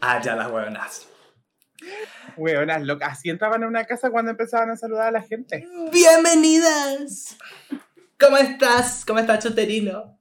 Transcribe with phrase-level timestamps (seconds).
[0.00, 1.08] ah, ya las hueonas.
[2.36, 3.12] Hueonas locas.
[3.12, 5.66] Así entraban en una casa cuando empezaban a saludar a la gente.
[5.92, 7.36] Bienvenidas.
[8.18, 9.04] ¿Cómo estás?
[9.04, 10.18] ¿Cómo estás, Choterino?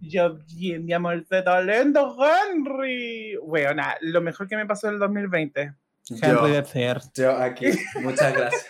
[0.00, 3.36] Yo bien, mi amor de talento, Henry.
[3.42, 5.74] Hueona, lo mejor que me pasó en el 2020.
[6.22, 7.00] Henry de Fer.
[7.14, 7.66] Yo aquí,
[8.02, 8.66] muchas gracias.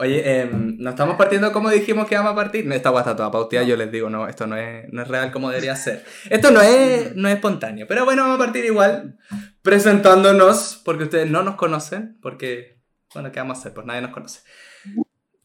[0.00, 2.72] Oye, em, nos estamos partiendo como dijimos que vamos a partir.
[2.72, 5.30] Esta agua está toda pauteada, yo les digo, no, esto no es, no es real
[5.30, 6.06] como debería ser.
[6.30, 9.18] Esto no es, no es espontáneo, pero bueno, vamos a partir igual
[9.60, 12.80] presentándonos, porque ustedes no nos conocen, porque,
[13.12, 13.74] bueno, ¿qué vamos a hacer?
[13.74, 14.40] Pues nadie nos conoce.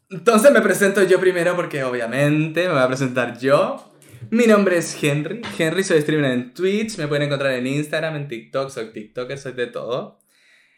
[0.10, 3.94] Entonces me presento yo primero porque obviamente me voy a presentar yo.
[4.30, 5.42] Mi nombre es Henry.
[5.60, 6.98] Henry, soy streamer en Twitch.
[6.98, 8.70] Me pueden encontrar en Instagram, en TikTok.
[8.70, 10.20] Soy TikToker, soy de todo.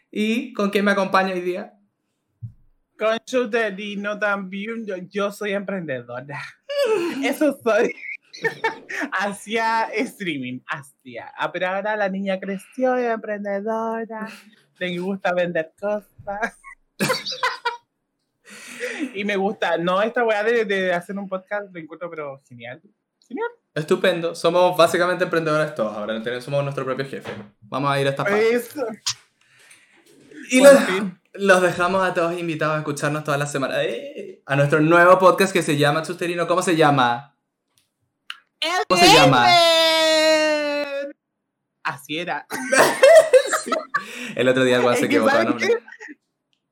[0.09, 1.76] ¿Y con quién me acompaña hoy día?
[2.97, 4.85] Con Chuterino también.
[4.85, 6.41] Yo, yo soy emprendedora.
[7.23, 7.93] Eso soy.
[9.11, 10.59] Hacia streaming.
[10.67, 11.31] Hacia.
[11.37, 14.27] Ah, pero ahora la niña creció, es emprendedora.
[14.79, 16.59] Le gusta vender cosas.
[19.13, 19.77] y me gusta.
[19.77, 22.81] No, esta weá de, de hacer un podcast lo encuentro, pero genial.
[23.27, 23.49] Genial.
[23.73, 24.33] Estupendo.
[24.33, 25.95] Somos básicamente emprendedores todos.
[25.95, 27.31] Ahora somos nuestro propio jefe.
[27.61, 28.55] Vamos a ir a esta parte.
[28.55, 28.85] Eso.
[30.49, 30.73] Y los,
[31.33, 33.83] los dejamos a todos invitados a escucharnos toda la semana.
[33.83, 34.41] ¡Eh!
[34.45, 36.47] A nuestro nuevo podcast que se llama Chusterino.
[36.47, 37.35] ¿Cómo se llama?
[38.87, 39.45] ¿Cómo se llama?
[41.83, 42.45] Así era.
[44.35, 45.37] El otro día igual se que equivocó.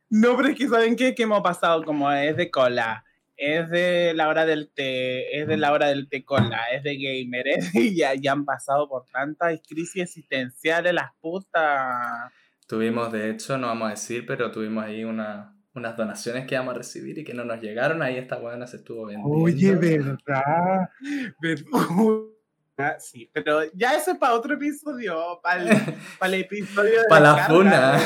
[0.10, 1.16] No, pero es que ¿saben qué?
[1.16, 3.04] Que hemos pasado como es de cola,
[3.36, 6.96] es de la hora del té, es de la hora del té cola, es de
[6.96, 12.32] gamer, es de- ya, ya han pasado por tantas crisis existenciales las putas.
[12.68, 16.74] Tuvimos, de hecho, no vamos a decir, pero tuvimos ahí una, unas donaciones que íbamos
[16.74, 18.02] a recibir y que no nos llegaron.
[18.02, 19.38] Ahí esta buena se estuvo vendiendo.
[19.38, 20.90] Oye, ¿verdad?
[21.40, 21.66] ¿Verdad?
[23.00, 27.32] Sí, pero ya eso es para otro episodio, para el, para el episodio de Para
[27.32, 27.98] la carga, funa.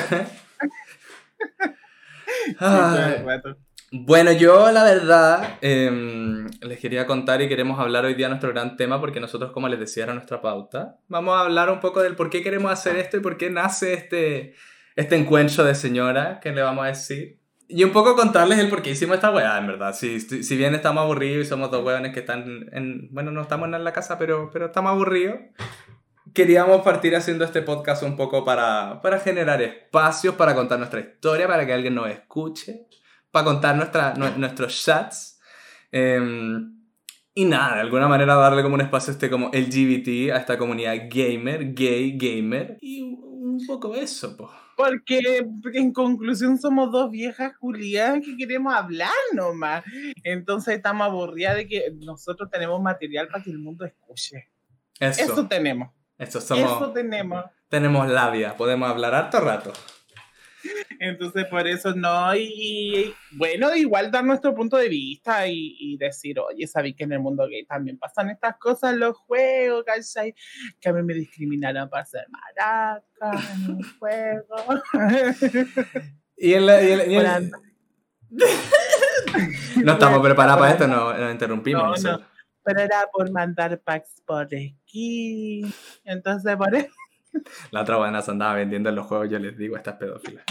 [3.92, 3.98] ¿eh?
[4.06, 8.78] Bueno, yo la verdad em, les quería contar y queremos hablar hoy día nuestro gran
[8.78, 10.98] tema porque nosotros, como les decía, era nuestra pauta.
[11.08, 13.94] Vamos a hablar un poco del por qué queremos hacer esto y por qué nace
[13.94, 14.56] este,
[14.96, 17.40] este encuentro de señora que le vamos a decir.
[17.68, 19.94] Y un poco contarles el por qué hicimos esta weá, en verdad.
[19.94, 23.10] Si si bien estamos aburridos y somos dos weones que están en...
[23.12, 25.38] Bueno, no estamos en la casa, pero, pero estamos aburridos.
[26.34, 31.48] Queríamos partir haciendo este podcast un poco para, para generar espacios, para contar nuestra historia,
[31.48, 32.88] para que alguien nos escuche
[33.32, 35.40] para contar nuestra, nue- nuestros chats.
[35.92, 36.76] em,
[37.34, 40.96] y nada, de alguna manera darle como un espacio este como LGBT a esta comunidad
[41.10, 42.78] gamer, gay, gamer.
[42.82, 44.50] Y un poco eso, pues.
[44.76, 45.20] Porque
[45.74, 49.84] en conclusión somos dos viejas Julián que queremos hablar nomás.
[50.24, 54.50] Entonces estamos aburridas de que nosotros tenemos material para que el mundo escuche.
[55.00, 55.90] Eso, Eso tenemos.
[56.18, 57.44] eso somos, Eso tenemos.
[57.68, 59.74] tenemos labia, podemos hablar harto rato.
[61.00, 62.36] Entonces por eso no.
[62.36, 67.06] Y, y, bueno, igual dar nuestro punto de vista y, y decir, oye, sabí que
[67.06, 70.36] en el mundo gay también pasan estas cosas en los juegos, ¿cachai?
[70.82, 73.02] Que a mí me discriminaron para ser maraca
[73.56, 74.56] en un juego.
[76.42, 77.42] Y en la- y en- y en- Hola.
[79.84, 82.02] no estamos preparados para esto, no, nos interrumpimos.
[82.04, 82.26] No, no.
[82.64, 85.62] pero era por mandar packs por aquí.
[86.06, 86.88] Entonces, por eso.
[87.72, 90.44] La otra buena se andaba vendiendo en los juegos, yo les digo, estas pedófilas.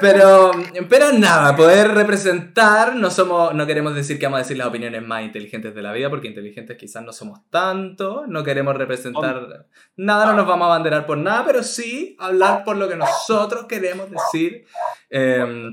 [0.00, 0.50] Pero,
[0.88, 5.02] pero nada, poder representar, no somos, no queremos decir que vamos a decir las opiniones
[5.02, 9.66] más inteligentes de la vida, porque inteligentes quizás no somos tanto, no queremos representar
[9.96, 13.66] nada, no nos vamos a abanderar por nada, pero sí hablar por lo que nosotros
[13.66, 14.64] queremos decir.
[15.10, 15.70] Eh,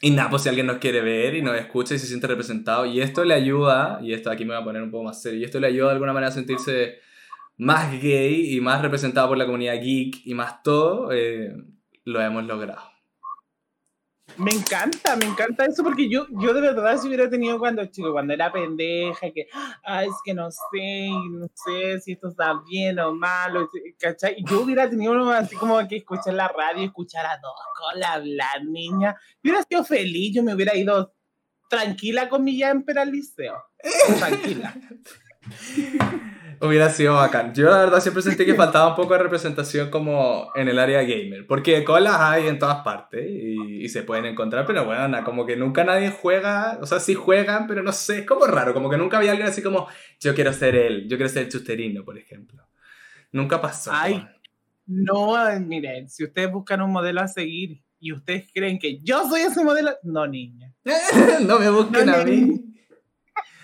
[0.00, 2.84] y nada, pues si alguien nos quiere ver y nos escucha y se siente representado,
[2.84, 5.40] y esto le ayuda, y esto aquí me voy a poner un poco más serio,
[5.40, 6.98] y esto le ayuda de alguna manera a sentirse
[7.56, 11.54] más gay y más representado por la comunidad geek y más todo, eh,
[12.04, 12.96] lo hemos logrado.
[14.38, 18.12] Me encanta, me encanta eso porque yo, yo de verdad si hubiera tenido cuando chico,
[18.12, 19.46] cuando era pendeja, que,
[19.82, 24.36] ay, es que no sé, no sé si esto está bien o malo, ¿cachai?
[24.44, 28.62] Yo hubiera tenido uno así como que escuchar la radio, escuchar a dos colas hablar,
[28.66, 29.16] niña.
[29.42, 31.14] Yo hubiera sido feliz, yo me hubiera ido
[31.70, 33.56] tranquila con mi Yamper al liceo.
[34.18, 34.74] Tranquila.
[36.60, 37.54] Hubiera sido bacán.
[37.54, 41.02] Yo la verdad siempre sentí que faltaba un poco de representación como en el área
[41.02, 45.24] gamer, porque colas hay en todas partes y, y se pueden encontrar, pero bueno, na,
[45.24, 48.74] como que nunca nadie juega, o sea, sí juegan, pero no sé, es como raro,
[48.74, 49.86] como que nunca había alguien así como,
[50.20, 52.62] yo quiero ser él, yo quiero ser el chusterino, por ejemplo.
[53.32, 53.90] Nunca pasó.
[53.92, 54.26] Ay.
[54.86, 59.42] No, miren, si ustedes buscan un modelo a seguir y ustedes creen que yo soy
[59.42, 60.72] ese modelo, no, niña.
[61.46, 62.75] no me busquen No, a mí.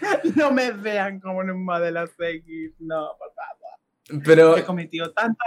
[0.36, 4.22] No me vean como un modelo seguir, no, por favor.
[4.24, 5.46] Pero, He cometido tantas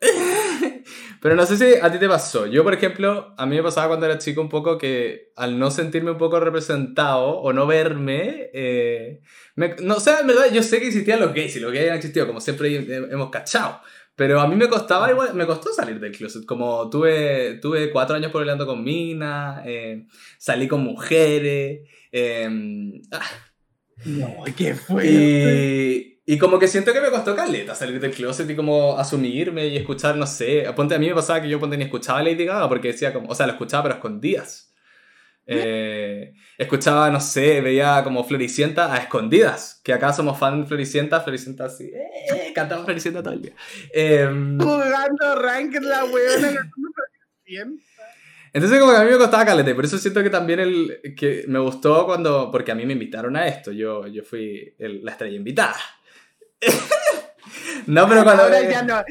[1.22, 2.46] pero no sé si a ti te pasó.
[2.46, 5.70] Yo, por ejemplo, a mí me pasaba cuando era chico un poco que al no
[5.70, 9.20] sentirme un poco representado o no verme, eh,
[9.54, 11.96] me- no sé, en verdad, yo sé que existían los gays y los gays han
[11.96, 13.80] existido, como siempre he- hemos cachado.
[14.14, 16.44] Pero a mí me costaba igual, me costó salir del closet.
[16.46, 20.06] Como tuve, tuve cuatro años peleando con minas, eh,
[20.38, 21.88] salí con mujeres.
[22.12, 22.48] eh,
[23.12, 23.20] ah,
[24.04, 25.10] No, qué fuerte.
[25.10, 29.68] y, y como que siento que me costó caleta salir del closet y como asumirme
[29.68, 30.64] y escuchar, no sé.
[30.74, 33.28] Ponte, a mí me pasaba que yo ponte ni escuchaba Lady Gaga porque decía como,
[33.30, 34.74] o sea, lo escuchaba pero a escondidas.
[35.48, 39.80] Eh, escuchaba, no sé, veía como Floricienta a escondidas.
[39.84, 43.54] Que acá somos fan de Floricienta, Floricienta así, eh, cantaba Floricienta todo el día.
[43.92, 46.48] Em, Jugando rank la weona.
[46.48, 47.82] Floricienta.
[48.56, 51.14] Entonces como que a mí me costaba caleta y por eso siento que también el,
[51.14, 55.04] que me gustó cuando, porque a mí me invitaron a esto, yo, yo fui el-
[55.04, 55.76] la estrella invitada.
[57.86, 58.44] no, pero cuando...
[58.44, 59.04] Ahora ya no,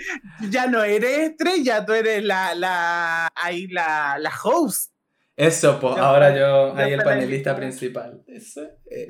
[0.50, 4.92] ya no eres estrella, tú eres la, la, ahí la, la host.
[5.36, 8.24] Eso, pues ahora yo, ahí el panelista principal.
[8.26, 9.08] Eso, eh.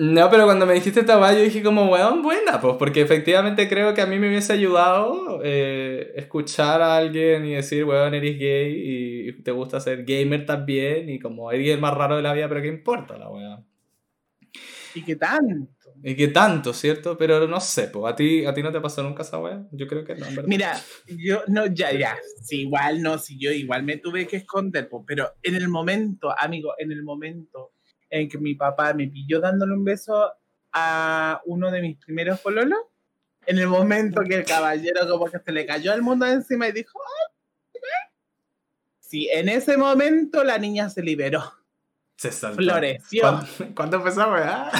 [0.00, 4.00] No, pero cuando me dijiste yo dije como, weón, buena, pues, porque efectivamente creo que
[4.00, 9.42] a mí me hubiese ayudado eh, escuchar a alguien y decir, weón, eres gay y
[9.42, 12.62] te gusta ser gamer también y como eres el más raro de la vida, pero
[12.62, 13.60] ¿qué importa la weá?
[14.94, 15.92] ¿Y qué tanto?
[16.04, 17.18] Y que tanto, ¿cierto?
[17.18, 19.66] Pero no sé, pues, ¿a ti, ¿a ti no te pasó nunca esa weá?
[19.72, 20.48] Yo creo que no, en verdad.
[20.48, 24.88] Mira, yo no, ya, ya, sí, igual no, si yo igual me tuve que esconder,
[24.88, 27.72] po, pero en el momento, amigo, en el momento
[28.10, 30.32] en que mi papá me pilló dándole un beso
[30.72, 32.78] a uno de mis primeros pololos,
[33.46, 36.72] en el momento que el caballero como que se le cayó al mundo encima y
[36.72, 37.80] dijo, "Ay,
[39.00, 41.42] sí, en ese momento la niña se liberó,
[42.16, 42.58] Se saltó.
[42.62, 43.22] floreció.
[43.22, 44.70] ¿Cuándo, ¿Cuándo esa weá?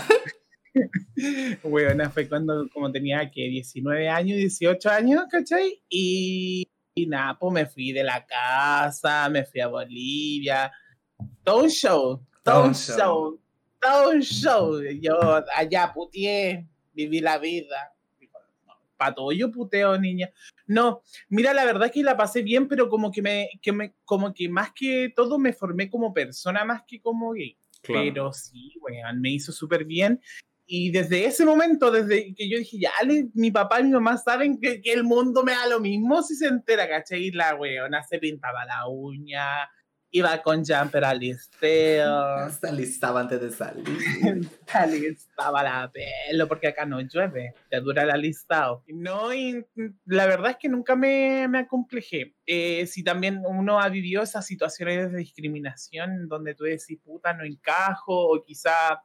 [1.64, 5.82] Bueno, fue cuando como tenía que 19 años, 18 años, ¿cachai?
[5.88, 10.70] Y, y nada, pues me fui de la casa, me fui a Bolivia.
[11.42, 13.40] Todo un show, todo un show,
[13.80, 14.80] todo un show.
[15.00, 17.92] Yo allá puteé, viví la vida.
[18.96, 20.28] Para todo yo puteo, niña.
[20.66, 23.94] No, mira, la verdad es que la pasé bien, pero como que me, que me,
[24.04, 27.56] como que más que todo me formé como persona más que como gay.
[27.92, 30.20] Pero sí, weón, me hizo súper bien.
[30.66, 34.18] Y desde ese momento, desde que yo dije, ya, le- mi papá y mi mamá
[34.18, 37.26] saben que, que el mundo me da lo mismo si se entera, ¿cachai?
[37.26, 39.70] Y la weona se pintaba la uña,
[40.10, 43.84] iba con jumper al listeo, listaba antes de salir.
[44.72, 48.84] alistaba la pelo, porque acá no llueve, ya dura el alistado.
[48.88, 49.64] No, y
[50.06, 52.34] la verdad es que nunca me, me acomplejé.
[52.46, 57.44] Eh, si también uno ha vivido esas situaciones de discriminación donde tú decís, puta, no
[57.44, 59.02] encajo, o quizá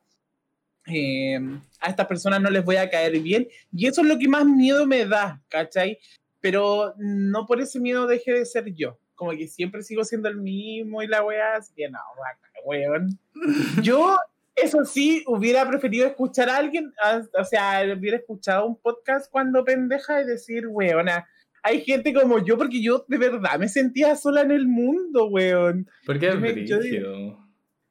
[0.87, 1.39] eh,
[1.79, 3.47] a estas personas no les voy a caer bien.
[3.71, 5.99] Y eso es lo que más miedo me da, ¿cachai?
[6.39, 8.99] Pero no por ese miedo deje de ser yo.
[9.15, 11.99] Como que siempre sigo siendo el mismo y la weá, así que no,
[12.65, 13.19] weón.
[13.83, 14.17] Yo,
[14.55, 19.63] eso sí, hubiera preferido escuchar a alguien, a- o sea, hubiera escuchado un podcast cuando
[19.63, 21.27] pendeja y decir, weona,
[21.65, 25.87] hay gente como yo, porque yo de verdad me sentía sola en el mundo, weón.
[26.05, 26.79] ¿Por qué Yo me- yo?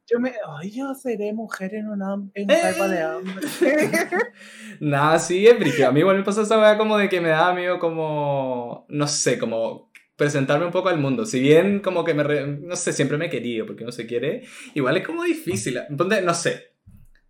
[0.08, 2.88] Yo me, ay, yo seré mujer en un, hom- en un Eh.
[2.96, 3.46] de hombre.
[4.80, 5.88] Nada, sí, es brígido.
[5.88, 9.06] A mí igual me pasó esa weá como de que me daba miedo como, no
[9.06, 11.26] sé, como presentarme un poco al mundo.
[11.26, 14.06] Si bien como que me, re- no sé, siempre me he querido porque no se
[14.06, 14.42] quiere,
[14.74, 15.80] igual es como difícil.
[15.96, 16.72] Ponte, no sé.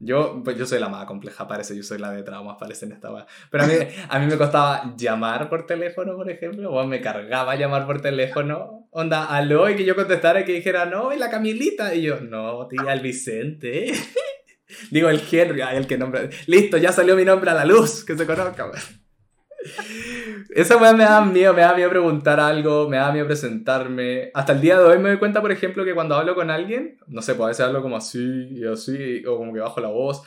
[0.05, 2.93] Yo, pues yo soy la más compleja, parece, yo soy la de traumas, parece en
[2.93, 3.09] esta.
[3.53, 3.75] Pero a mí,
[4.09, 8.89] a mí me costaba llamar por teléfono, por ejemplo, o me cargaba llamar por teléfono,
[8.91, 12.19] onda, aló, y que yo contestara y que dijera, no, y la Camilita, y yo,
[12.21, 13.93] no, tía, el Vicente.
[14.91, 16.29] Digo, el Henry, el que nombra.
[16.47, 18.73] Listo, ya salió mi nombre a la luz, que se conozca.
[20.51, 24.31] Esa weá me da miedo, me da miedo preguntar algo, me da miedo presentarme.
[24.35, 26.99] Hasta el día de hoy me doy cuenta, por ejemplo, que cuando hablo con alguien,
[27.07, 29.89] no sé, pues a veces hablo como así y así, o como que bajo la
[29.89, 30.23] voz.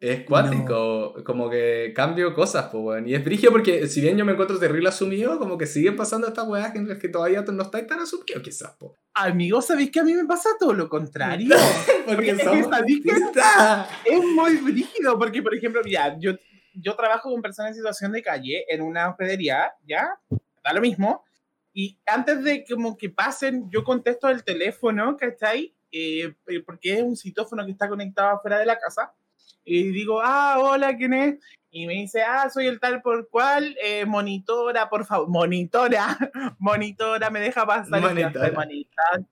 [0.00, 3.08] Es cuático, como que cambio cosas, pues, weón.
[3.08, 6.28] Y es brigio porque, si bien yo me encuentro terrible asumido, como que siguen pasando
[6.28, 8.92] estas weas en las que todavía no estáis tan asumido, quizás, pues.
[9.14, 11.56] Amigos, ¿sabéis que a mí me pasa todo lo contrario?
[12.06, 13.88] Porque Es que somos distintas.
[14.04, 16.32] es muy brígido, porque, por ejemplo, ya, yo,
[16.80, 20.08] yo trabajo con personas en situación de calle en una hospedería, ¿ya?
[20.64, 21.24] Da lo mismo.
[21.72, 25.74] Y antes de como que pasen, yo contesto el teléfono, ¿cachai?
[25.90, 29.12] Eh, eh, porque es un citófono que está conectado afuera de la casa.
[29.64, 31.38] Y digo, ah, hola, ¿quién es?
[31.70, 36.16] Y me dice, ah, soy el tal por cual, eh, monitora, por favor, monitora,
[36.58, 38.00] monitora, me deja pasar.
[38.00, 38.46] Monitora.
[38.46, 39.26] "Soy monitor.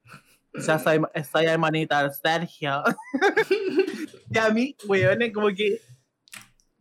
[0.59, 1.01] Ya soy,
[1.31, 2.83] soy el monitor, Sergio.
[4.31, 5.81] y a mí, weón, como que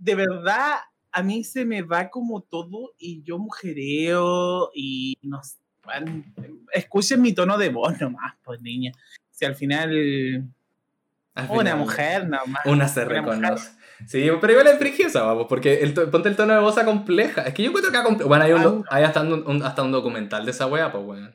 [0.05, 0.75] de verdad
[1.11, 5.57] a mí se me va como todo y yo mujereo y no sé,
[6.73, 8.91] escuchen mi tono de voz nomás, pues niña.
[9.31, 10.47] Si al final,
[11.49, 12.65] una mujer nomás.
[12.65, 13.71] Una se reconoce.
[14.07, 17.43] Sí, pero igual es frigiosa, vamos, porque el ponte el tono de voz a compleja.
[17.43, 20.51] Es que yo encuentro que Bueno, hay, un, hay hasta, un, hasta un documental de
[20.51, 21.31] esa wea, pues bueno.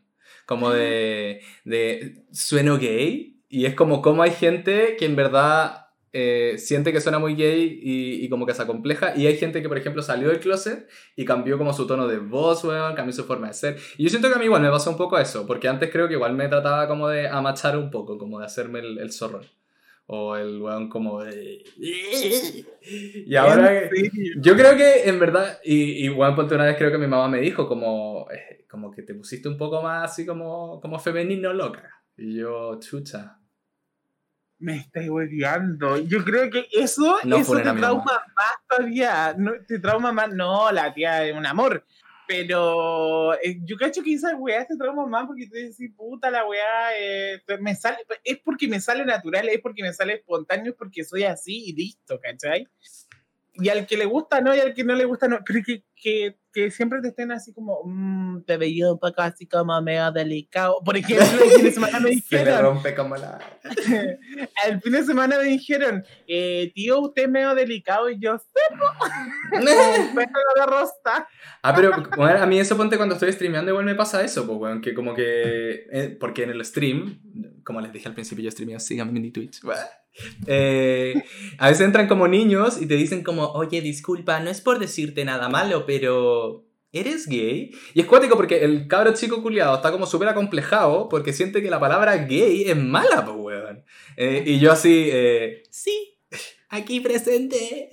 [0.47, 3.43] Como de, de sueno gay.
[3.49, 7.79] Y es como cómo hay gente que en verdad eh, siente que suena muy gay
[7.83, 9.17] y, y, como que se acompleja.
[9.17, 12.19] Y hay gente que, por ejemplo, salió del closet y cambió como su tono de
[12.19, 13.76] voz, weón, cambió su forma de ser.
[13.97, 16.09] Y yo siento que a mí igual me pasó un poco eso, porque antes creo
[16.09, 19.40] que igual me trataba como de amachar un poco, como de hacerme el, el zorro.
[20.12, 21.62] O el weón como de...
[21.76, 23.88] Y ahora...
[24.38, 27.29] Yo creo que en verdad, y, y weón, ponte una vez creo que mi mamá
[27.29, 31.52] me dijo como, eh, como que te pusiste un poco más así como, como femenino
[31.52, 31.88] loca.
[32.17, 33.39] Y yo, chucha,
[34.61, 35.99] me estáis odiando.
[35.99, 39.35] Yo creo que eso, eso te trauma más todavía.
[39.37, 40.33] No, te trauma más.
[40.33, 41.85] No, la tía es un amor.
[42.29, 46.47] Pero eh, yo cacho que esa weá te trauma más porque te decís, puta, la
[46.47, 50.79] weá eh, me sale, es porque me sale natural, es porque me sale espontáneo, es
[50.79, 52.69] porque soy así y listo, ¿cachai?
[53.54, 55.38] Y al que le gusta, no, y al que no le gusta, no.
[55.45, 59.47] Creo que, que que siempre te estén así como, mmm, te veía un poco así
[59.47, 60.80] como medio delicado.
[60.85, 62.45] Por ejemplo, el fin de semana me dijeron.
[62.45, 63.38] Se me rompe como la.
[64.66, 68.11] el fin de semana me dijeron, eh, tío, usted es medio delicado.
[68.11, 68.85] Y yo, sepo.
[69.61, 71.28] de rosta.
[71.62, 74.59] Ah, pero bueno, a mí eso ponte cuando estoy streameando, igual me pasa eso, pues,
[74.59, 75.87] bueno, que como que.
[75.92, 77.21] Eh, porque en el stream,
[77.64, 79.61] como les dije al principio, yo streameo, síganme en mi Twitch.
[80.47, 81.14] Eh,
[81.59, 85.25] a veces entran como niños y te dicen como, oye, disculpa, no es por decirte
[85.25, 87.71] nada malo, pero ¿eres gay?
[87.95, 91.71] Y es cuático porque el cabro chico culiado está como súper acomplejado porque siente que
[91.71, 93.85] la palabra gay es mala, pues, weón.
[94.17, 96.19] Eh, y yo así, eh, sí,
[96.69, 97.90] aquí presente.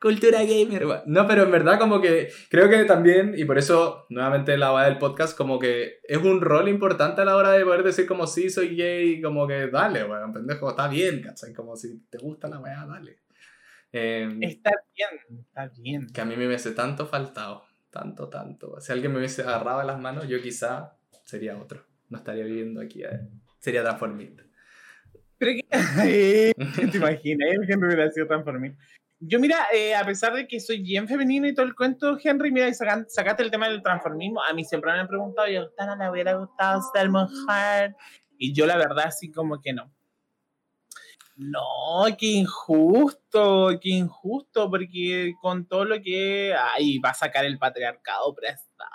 [0.00, 1.04] Cultura gamer.
[1.04, 4.86] No, pero en verdad como que creo que también, y por eso nuevamente la hora
[4.86, 8.26] del podcast, como que es un rol importante a la hora de poder decir como
[8.26, 11.52] sí, soy gay, como que dale, weón, pendejo, está bien, ¿cachai?
[11.52, 13.18] Como si te gusta la weá, dale.
[13.92, 16.06] Em, está bien, está bien.
[16.06, 18.80] Que a mí me hubiese tanto faltado, tanto, tanto.
[18.80, 21.84] Si alguien me hubiese agarrado las manos, yo quizá sería otro.
[22.08, 23.28] No estaría viviendo aquí, eh.
[23.58, 24.44] sería transformista.
[25.36, 25.62] Pero que,
[26.90, 28.82] te imaginas, me hubiera sido transformista.
[29.22, 32.50] Yo, mira, eh, a pesar de que soy bien femenina y todo el cuento, Henry,
[32.50, 34.42] mira, y sacaste el tema del transformismo.
[34.42, 37.94] A mí siempre me han preguntado, yo, ¿a le hubiera gustado ser mujer?
[38.38, 39.92] Y yo, la verdad, sí, como que no.
[41.36, 46.54] No, qué injusto, qué injusto, porque con todo lo que.
[46.54, 48.90] Ay, va a sacar el patriarcado prestado.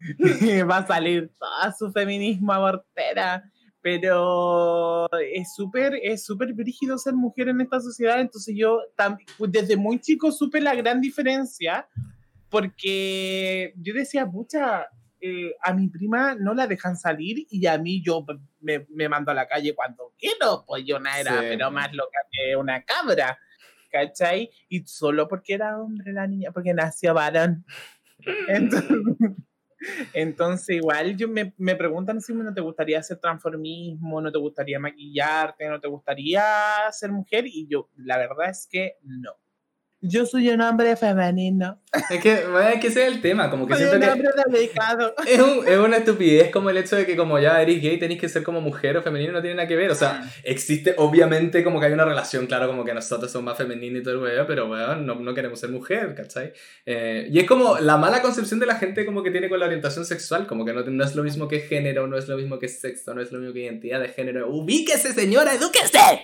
[0.70, 3.42] va a salir todo su feminismo abortera
[3.86, 8.80] pero es súper es súper brígido ser mujer en esta sociedad, entonces yo
[9.46, 11.86] desde muy chico supe la gran diferencia,
[12.50, 14.88] porque yo decía, pucha,
[15.20, 18.26] eh, a mi prima no la dejan salir y a mí yo
[18.58, 22.18] me, me mando a la calle cuando quiero, pues yo no era, pero más loca
[22.32, 23.38] que una cabra,
[23.92, 24.50] ¿cachai?
[24.68, 27.64] Y solo porque era hombre la niña, porque nació varón.
[28.48, 28.98] Entonces,
[30.12, 34.78] entonces, igual yo me, me preguntan si no te gustaría hacer transformismo, no te gustaría
[34.78, 36.42] maquillarte, no te gustaría
[36.92, 39.32] ser mujer, y yo, la verdad es que no.
[40.02, 41.80] Yo soy un hombre femenino.
[42.10, 45.14] Es que, es que ese es el tema, como que soy un hombre dedicado.
[45.26, 48.20] Es, un, es, una estupidez como el hecho de que como ya eres gay tenéis
[48.20, 49.90] que ser como mujer o femenino, no tiene nada que ver.
[49.90, 53.58] O sea, existe obviamente como que hay una relación, claro, como que nosotros somos más
[53.58, 56.52] femeninos y todo el weón, pero weón, no, no, queremos ser mujer, ¿cachai?
[56.84, 59.66] Eh, y es como la mala concepción de la gente como que tiene con la
[59.66, 62.58] orientación sexual, como que no, no es lo mismo que género, no es lo mismo
[62.58, 64.50] que sexo, no es lo mismo que identidad de género.
[64.50, 65.54] ¡Ubíquese, señora!
[65.54, 66.20] ¡Edúquese!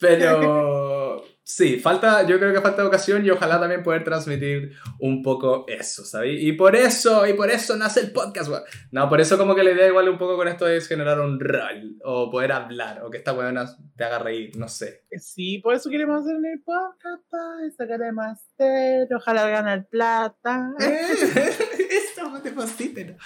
[0.00, 5.64] Pero sí, falta, yo creo que falta educación y ojalá también poder transmitir un poco
[5.68, 6.42] eso, ¿sabes?
[6.42, 8.50] Y por eso, y por eso nace el podcast,
[8.90, 11.40] No, por eso como que la idea igual un poco con esto es generar un
[11.40, 15.04] rol, o poder hablar, o que esta weona te haga reír, no sé.
[15.18, 20.72] Sí, por eso queremos hacer el podcast, sacar de máster, ojalá ganar plata.
[20.78, 21.77] eso,
[22.24, 23.16] no te pasiste,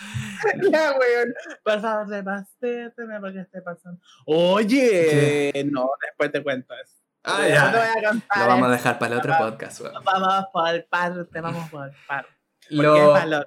[0.71, 1.35] Ya, weón,
[1.65, 4.01] por favor, de máster, porque esté pasando.
[4.27, 6.97] Oye, no, después te cuento eso.
[7.25, 8.21] Ah, ya.
[8.37, 9.81] Lo vamos a dejar para el otro podcast.
[10.05, 12.31] Vamos por parte, vamos por parte.
[12.71, 13.47] Lo...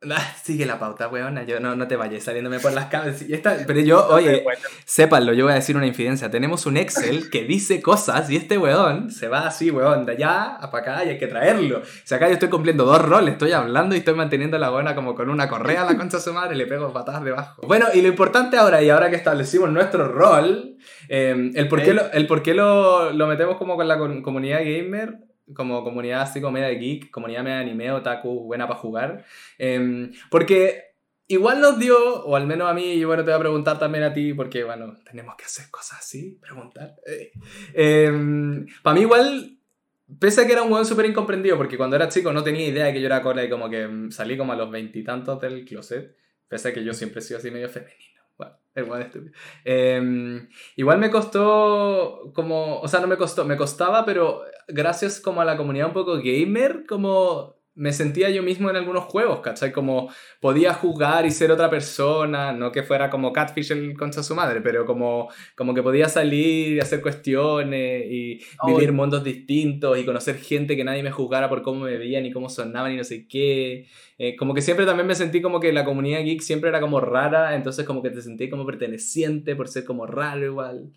[0.42, 1.44] Sigue la pauta, weona.
[1.44, 3.26] Yo no, no te vayas saliéndome por las cabezas.
[3.66, 4.44] Pero yo, oye,
[4.84, 6.30] sépanlo, yo voy a decir una infidencia.
[6.30, 10.56] Tenemos un Excel que dice cosas y este weón se va así, weón, de allá
[10.56, 11.78] a para acá y hay que traerlo.
[11.78, 13.32] O sea, acá yo estoy cumpliendo dos roles.
[13.32, 16.32] Estoy hablando y estoy manteniendo la buena como con una correa a la concha su
[16.32, 17.66] madre y le pego patadas debajo.
[17.66, 20.76] Bueno, y lo importante ahora, y ahora que establecimos nuestro rol,
[21.08, 24.60] em, el por qué, lo, el por qué lo, lo metemos como con la comunidad
[24.60, 28.80] gamer como comunidad así como media de geek, comunidad media de anime, otaku, buena para
[28.80, 29.24] jugar.
[29.58, 30.94] Em, porque
[31.28, 34.04] igual nos dio, o al menos a mí, y bueno, te voy a preguntar también
[34.04, 36.96] a ti, porque bueno, tenemos que hacer cosas así, preguntar.
[37.06, 37.32] Eh,
[37.74, 39.56] em, para mí igual
[40.20, 42.84] Pese a que era un weón súper incomprendido, porque cuando era chico no tenía idea
[42.86, 45.64] de que yo era cola y como que mm, salí como a los veintitantos del
[45.64, 48.15] closet, pese a que yo siempre he sido así medio femenino.
[48.94, 49.32] El estúpido.
[49.64, 55.40] Em, igual me costó como, o sea, no me costó, me costaba, pero gracias como
[55.40, 59.70] a la comunidad un poco gamer, como me sentía yo mismo en algunos juegos, ¿cachai?
[59.70, 64.34] Como podía jugar y ser otra persona, no que fuera como Catfish el concha su
[64.34, 70.06] madre, pero como, como que podía salir y hacer cuestiones y vivir mundos distintos y
[70.06, 73.04] conocer gente que nadie me juzgara por cómo me veían y cómo sonaban y no
[73.04, 73.86] sé qué.
[74.16, 76.98] Eh, como que siempre también me sentí como que la comunidad geek siempre era como
[77.00, 80.92] rara, entonces como que te sentí como perteneciente por ser como raro igual.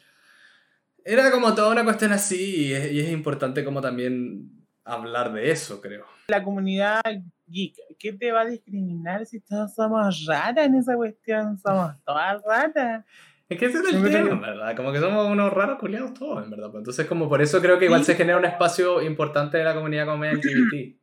[1.04, 4.59] Era como toda una cuestión así y es, y es importante como también
[4.94, 6.06] hablar de eso, creo.
[6.28, 7.02] La comunidad
[7.48, 11.58] geek, ¿qué te va a discriminar si todos somos raras en esa cuestión?
[11.58, 13.06] Somos todas raras.
[13.50, 14.76] Es que ese es el tema, ¿verdad?
[14.76, 16.70] Como que somos unos raros culiados todos, en verdad.
[16.70, 19.74] Pues entonces, como por eso creo que igual se genera un espacio importante de la
[19.74, 20.96] comunidad como LGBT.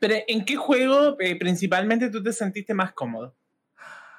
[0.00, 3.36] Pero, ¿en qué juego eh, principalmente tú te sentiste más cómodo?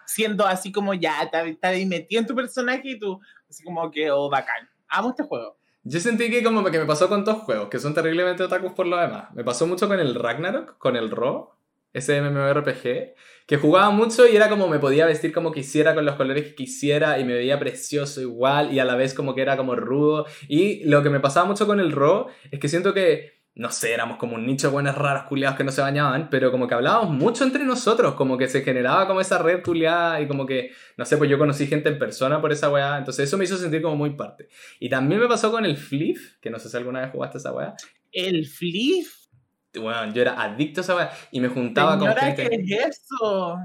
[0.05, 3.19] Siendo así como ya, estás metido en tu personaje y tú,
[3.50, 4.69] así como que, oh, bacán.
[4.88, 5.57] Amo este juego.
[5.83, 8.85] Yo sentí que como que me pasó con dos juegos, que son terriblemente otakus por
[8.85, 9.33] lo demás.
[9.33, 11.57] Me pasó mucho con el Ragnarok, con el Ro,
[11.91, 13.15] ese MMORPG,
[13.47, 16.55] que jugaba mucho y era como me podía vestir como quisiera, con los colores que
[16.55, 20.27] quisiera, y me veía precioso igual, y a la vez como que era como rudo.
[20.47, 23.93] Y lo que me pasaba mucho con el Ro es que siento que no sé,
[23.93, 26.74] éramos como un nicho de buenos raros culiados que no se bañaban, pero como que
[26.74, 30.72] hablábamos mucho entre nosotros, como que se generaba como esa red culiada y como que,
[30.98, 33.57] no sé, pues yo conocí gente en persona por esa weá, entonces eso me hizo
[33.57, 34.48] sentir como muy parte.
[34.79, 37.51] Y también me pasó con el Fliff, que no sé si alguna vez jugaste esa
[37.51, 37.75] weá.
[38.11, 39.27] ¿El Fliff?
[39.74, 42.50] Bueno, yo era adicto a esa weá y me juntaba con gente.
[42.66, 43.57] ¿qué es eso?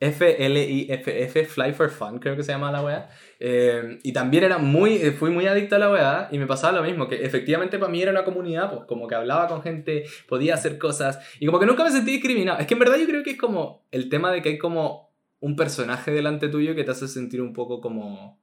[0.00, 3.10] F-L-I-F-F, Fly for Fun, creo que se llama la weá.
[3.42, 6.78] Eh, y también era muy, eh, fui muy adicto a la weá y me pasaba
[6.78, 10.04] lo mismo, que efectivamente para mí era una comunidad, pues como que hablaba con gente,
[10.28, 12.58] podía hacer cosas y como que nunca me sentí discriminado.
[12.58, 15.10] Es que en verdad yo creo que es como el tema de que hay como
[15.40, 18.38] un personaje delante tuyo que te hace sentir un poco como...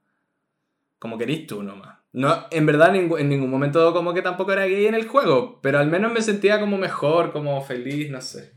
[0.97, 1.99] Como que eres tú nomás.
[2.11, 5.77] No, en verdad en ningún momento como que tampoco era gay en el juego, pero
[5.77, 8.53] al menos me sentía como mejor, como feliz, no sé.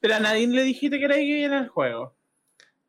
[0.00, 2.16] Pero a nadie le dijiste que era gay en el juego.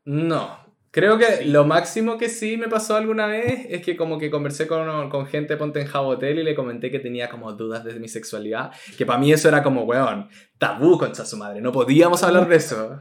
[0.05, 0.66] No.
[0.97, 4.65] Creo que lo máximo que sí me pasó alguna vez es que como que conversé
[4.65, 8.07] con, con gente ponte en Jabotel y le comenté que tenía como dudas de mi
[8.07, 12.47] sexualidad, que para mí eso era como, weón, tabú contra su madre, no podíamos hablar
[12.47, 12.99] de eso.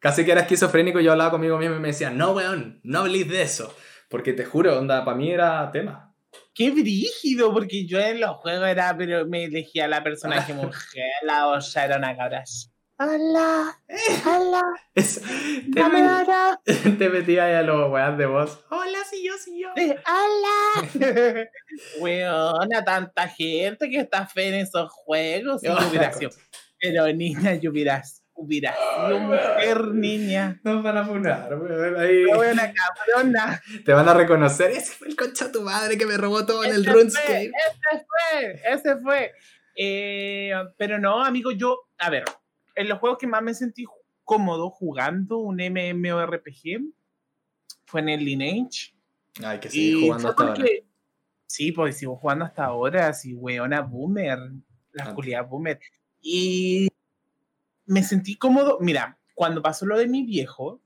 [0.00, 2.98] Casi que era esquizofrénico y yo hablaba conmigo mismo y me decía, no, weón, no
[2.98, 3.72] hables de eso.
[4.08, 6.12] Porque te juro, onda, para mí era tema.
[6.52, 11.46] Qué brígido, porque yo en los juegos era, pero me elegía la personaje mujer, la
[11.46, 12.42] osa era una cabra
[13.04, 13.76] Hola,
[14.24, 14.62] hola.
[14.94, 18.64] te, te metía ahí a los weas de voz.
[18.70, 19.70] Hola, sí, yo, sí, yo.
[19.74, 21.48] hola.
[22.00, 25.62] Weona, tanta gente que está fe en esos juegos.
[26.78, 30.60] Pero niña, yo hubiera, hubiera sido mujer, niña.
[30.62, 31.98] Nos van a funar, weón.
[31.98, 32.24] Ahí.
[32.26, 33.60] Buena cabrona.
[33.84, 34.70] Te van a reconocer.
[34.70, 37.50] Ese fue el concha de tu madre que me robó todo en el RuneScape.
[37.50, 39.32] Ese fue, ese fue.
[39.74, 42.24] Eh, pero no, amigo, yo, a ver,
[42.74, 43.86] en los juegos que más me sentí
[44.24, 46.80] cómodo jugando un MMORPG
[47.84, 48.94] fue en el Lineage.
[49.42, 50.64] Ay, que sigue jugando hasta ahora.
[51.46, 54.38] Sí, pues sigo jugando hasta ahora, así, weona boomer,
[54.92, 55.78] la oscuridad boomer.
[56.22, 56.88] Y
[57.84, 58.78] me sentí cómodo.
[58.80, 60.80] Mira, cuando pasó lo de mi viejo,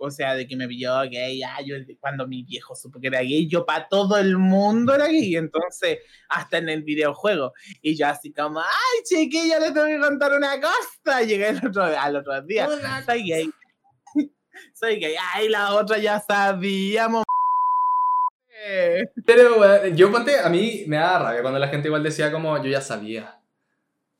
[0.00, 3.20] o sea, de que me vio gay, ah, yo cuando mi viejo supo que era
[3.20, 7.52] gay, yo para todo el mundo era gay, entonces, hasta en el videojuego.
[7.82, 11.22] Y yo así como, ay, chiquilla, le tengo que contar una cosa.
[11.22, 12.66] Llegué el otro, al otro día,
[13.04, 13.50] soy gay.
[14.74, 17.24] soy gay, ay, la otra ya sabíamos.
[19.24, 22.70] Pero, yo ponte, a mí me da rabia cuando la gente igual decía como, yo
[22.70, 23.39] ya sabía.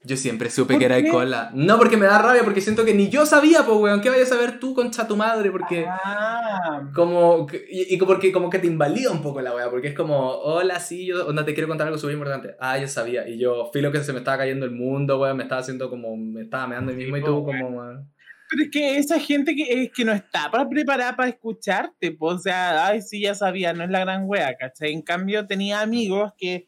[0.03, 1.51] Yo siempre supe que era de cola.
[1.53, 4.01] No, porque me da rabia, porque siento que ni yo sabía, pues, weón.
[4.01, 5.51] ¿Qué vayas a saber tú, concha tu madre?
[5.51, 5.85] Porque.
[5.87, 6.91] Ah.
[6.95, 7.47] Como.
[7.69, 11.07] Y, porque como que te invalida un poco la weá, porque es como, hola, sí,
[11.07, 11.27] yo.
[11.27, 12.57] Onda, te quiero contar algo súper importante.
[12.61, 13.29] Ah, yo sabía.
[13.29, 15.37] Y yo, filo que se me estaba cayendo el mundo, weón.
[15.37, 16.17] Me estaba haciendo como.
[16.17, 18.11] Me estaba meando mí mismo y tú, como, weón.
[18.51, 22.37] Pero es que esa gente que, es que no está para preparada para escucharte, pues,
[22.37, 24.93] o sea, ay, sí, ya sabía, no es la gran wea, ¿cachai?
[24.93, 26.67] En cambio, tenía amigos que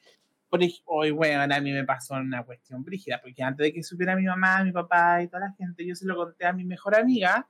[0.87, 4.25] hoy, bueno, a mí me pasó una cuestión brígida, porque antes de que supiera mi
[4.25, 7.49] mamá, mi papá y toda la gente, yo se lo conté a mi mejor amiga,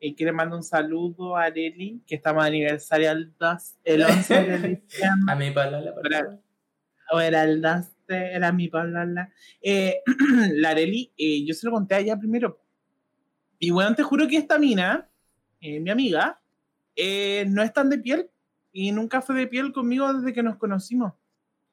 [0.00, 4.02] y que le mando un saludo a Areli, que estamos de aniversario el 2, el
[4.02, 5.32] 11 de diciembre.
[5.32, 6.40] a mi palabra,
[7.10, 9.32] O era el 2 este era mi palabra.
[9.62, 10.02] Eh,
[10.56, 12.60] la Areli, eh, yo se lo conté a ella primero.
[13.58, 15.08] Y bueno, te juro que esta mina,
[15.60, 16.38] eh, mi amiga,
[16.96, 18.30] eh, no es tan de piel
[18.72, 21.14] y nunca fue de piel conmigo desde que nos conocimos.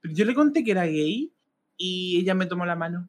[0.01, 1.33] Pero yo le conté que era gay
[1.77, 3.07] y ella me tomó la mano.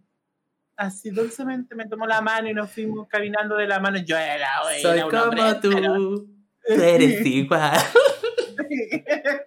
[0.77, 3.99] Así dulcemente me tomó la mano y nos fuimos caminando de la mano.
[3.99, 4.49] Yo era,
[4.81, 6.29] Soy era un como hombre, tú, pero- tú
[6.83, 7.79] eres igual.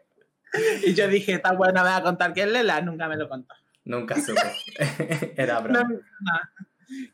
[0.85, 3.27] y yo dije, esta buena me va a contar que es Lela, nunca me lo
[3.27, 3.53] contó.
[3.83, 4.41] Nunca supe.
[5.37, 5.83] Era No, broma.
[5.89, 5.99] no.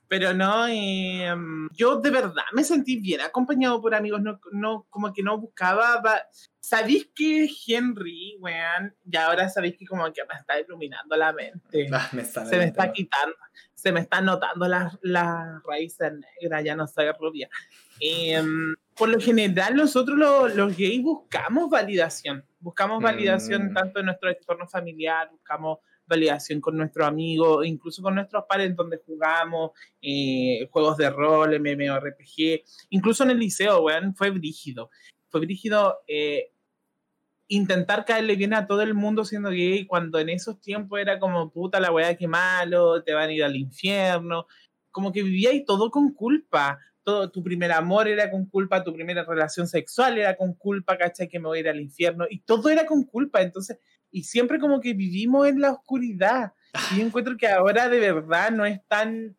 [0.08, 1.34] Pero no, eh,
[1.74, 6.02] yo de verdad me sentí bien acompañado por amigos, no, no como que no buscaba.
[6.02, 6.22] va-
[6.60, 8.96] ¿Sabéis que Henry, weón?
[9.10, 11.88] Y ahora sabéis que como que me está iluminando la mente.
[11.92, 12.94] Ah, me se me está tema.
[12.94, 13.36] quitando,
[13.74, 17.50] se me están notando las las raíces negras, ya no soy rubia.
[18.00, 22.46] Em, por lo general, nosotros los, los gays buscamos validación.
[22.60, 23.74] Buscamos validación Mm.
[23.74, 25.80] tanto en nuestro entorno familiar, buscamos
[26.12, 29.72] validación con nuestros amigos, incluso con nuestros pares donde jugamos,
[30.02, 34.90] eh, juegos de rol, MMORPG, incluso en el liceo, weón, fue brígido.
[35.30, 36.52] Fue brígido eh,
[37.48, 41.52] intentar caerle bien a todo el mundo siendo gay cuando en esos tiempos era como,
[41.52, 44.48] puta la weá, qué malo, te van a ir al infierno.
[44.92, 46.80] Como que vivía y todo con culpa.
[47.04, 51.28] Todo, tu primer amor era con culpa, tu primera relación sexual era con culpa, ¿cachai?
[51.28, 52.26] Que me voy a ir al infierno.
[52.30, 53.42] Y todo era con culpa.
[53.42, 53.80] Entonces,
[54.12, 56.54] y siempre como que vivimos en la oscuridad.
[56.94, 59.36] Y yo encuentro que ahora de verdad no es tan...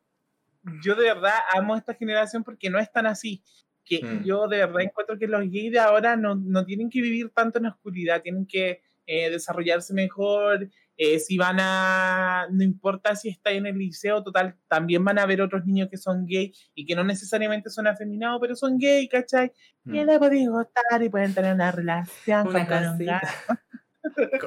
[0.83, 3.43] Yo de verdad amo esta generación porque no es tan así.
[3.85, 4.23] Que Mm.
[4.25, 7.59] yo de verdad encuentro que los gays de ahora no, no tienen que vivir tanto
[7.59, 10.69] en la oscuridad, tienen que eh, desarrollarse mejor.
[10.97, 15.27] eh, si van a, no importa si está en el liceo, total, también van a
[15.27, 19.09] ver otros niños que son gay y que no necesariamente son afeminados, pero son gay,
[19.09, 19.51] ¿cachai?
[19.87, 20.07] Y Mm.
[20.07, 23.27] les pueden gustar y pueden tener una relación, Una gato.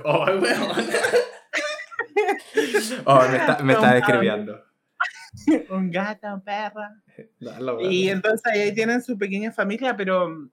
[0.04, 0.86] Oh, weón.
[3.06, 4.64] Oh, me está, me está describiendo.
[5.70, 6.82] un gato, un perro.
[7.40, 10.50] Dalo, Y entonces ahí tienen su pequeña familia, pero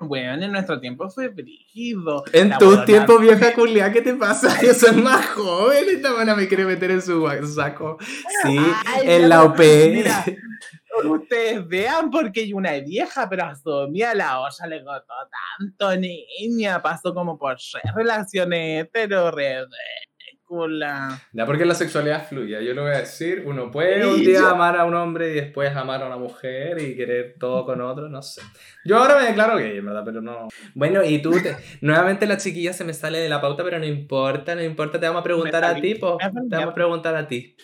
[0.00, 2.24] bueno, en nuestro tiempo fue brígido.
[2.32, 4.48] En La tu huevona- tiempo, vieja culia, ¿qué te pasa?
[4.62, 5.84] Yo soy más joven.
[5.88, 7.98] Esta buena me quiere meter en su saco.
[8.42, 8.56] Sí,
[8.86, 9.58] Ay, en la OP.
[9.58, 10.24] mira,
[11.06, 15.14] Ustedes vean porque hay una vieja, pero asumía la olla, le costó
[15.58, 16.80] tanto, niña.
[16.82, 17.56] Pasó como por
[17.94, 21.20] relaciones hetero, ridícula.
[21.32, 22.64] Ya, porque la sexualidad fluye.
[22.64, 23.42] Yo lo voy a decir.
[23.44, 26.16] Uno puede un Sí, día yo- amar a un hombre y después amar a una
[26.16, 28.08] mujer y querer todo con otro.
[28.08, 28.40] No sé.
[28.84, 30.48] Yo ahora me declaro gay, en verdad, pero no.
[30.74, 33.84] Bueno, y tú, te- nuevamente la chiquilla se me sale de la pauta, pero no
[33.84, 34.98] importa, no importa.
[34.98, 36.16] Te vamos a preguntar a ti, po.
[36.16, 37.54] Te vamos a preguntar a ti.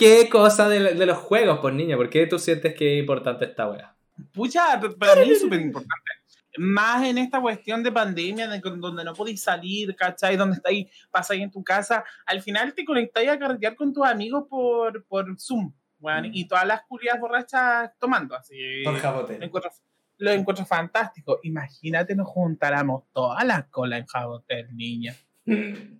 [0.00, 1.96] ¿Qué cosa de, de los juegos, pues niña?
[1.96, 3.94] ¿Por qué tú sientes que es importante esta wea?
[4.32, 5.94] Pucha, para mí es súper importante.
[6.56, 10.36] Más en esta cuestión de pandemia, de donde no podéis salir, ¿cachai?
[10.38, 12.02] Donde estáis, pasáis en tu casa.
[12.24, 16.30] Al final te conectáis a carretear con tus amigos por, por Zoom, weón, Mm.
[16.32, 18.82] y todas las culias borrachas tomando, así.
[18.84, 18.90] Lo
[19.44, 19.70] encuentro,
[20.16, 21.40] lo encuentro fantástico.
[21.42, 25.14] Imagínate nos juntáramos todas las colas en Jabotel, niña.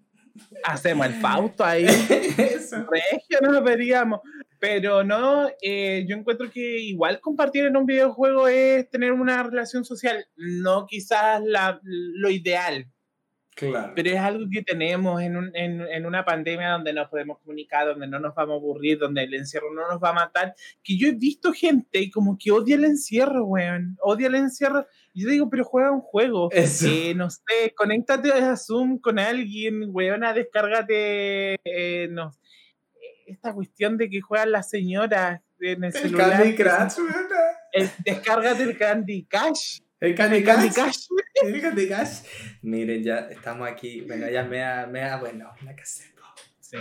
[0.65, 1.85] Hacemos el Fausto ahí.
[1.87, 2.87] Eso.
[2.91, 4.21] regio nos veríamos.
[4.59, 9.87] Pero no, eh, yo encuentro que igual compartir en un videojuego es tener una relación
[9.87, 12.87] social, no quizás la, lo ideal,
[13.57, 13.93] Claro.
[13.97, 17.87] pero es algo que tenemos en, un- en, en una pandemia donde nos podemos comunicar,
[17.87, 20.55] donde no nos vamos a aburrir, donde el encierro no nos va a matar.
[20.83, 24.87] Que yo he visto gente como que odia el encierro, weón, odia el encierro.
[25.13, 26.49] Y yo digo, pero juega un juego.
[26.53, 32.33] Eh, no sé, conéctate a Zoom con alguien, weona, descárgate, eh, no,
[33.27, 36.31] esta cuestión de que juegan las señoras en el, El celular.
[36.31, 37.95] Candy Crush, weona.
[38.05, 39.81] Descárgate el Candy Crush.
[40.01, 40.43] El Candy.
[40.43, 41.09] Crush.
[41.43, 42.23] El Candy Crush.
[42.63, 44.01] Miren, ya estamos aquí.
[44.01, 45.85] Bueno, ya me da, me da bueno, la que.
[45.85, 46.79] Sí.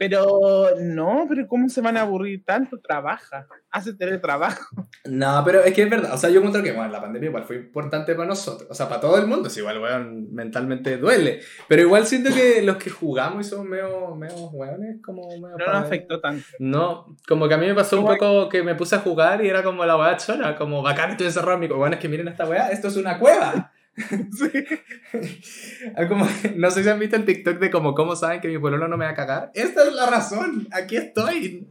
[0.00, 2.80] Pero no, pero ¿cómo se van a aburrir tanto?
[2.80, 4.88] Trabaja, hace teletrabajo.
[5.04, 6.14] No, pero es que es verdad.
[6.14, 8.66] O sea, yo encuentro que bueno, la pandemia igual fue importante para nosotros.
[8.70, 9.50] O sea, para todo el mundo.
[9.50, 11.40] Sí, igual, weón, mentalmente duele.
[11.68, 15.58] Pero igual siento que los que jugamos y somos medio, medio weones, como medio.
[15.58, 16.46] No nos afectó tanto.
[16.58, 19.50] No, como que a mí me pasó un poco que me puse a jugar y
[19.50, 21.80] era como la weá chora, como bacán estoy encerrado en mi cueva.
[21.80, 23.70] Bueno, es que miren esta weá, esto es una cueva.
[25.96, 26.26] Ah, como,
[26.56, 28.96] no sé si han visto el TikTok de como cómo saben que mi pueblo no
[28.96, 29.50] me va a cagar.
[29.54, 31.68] Esta es la razón, aquí estoy.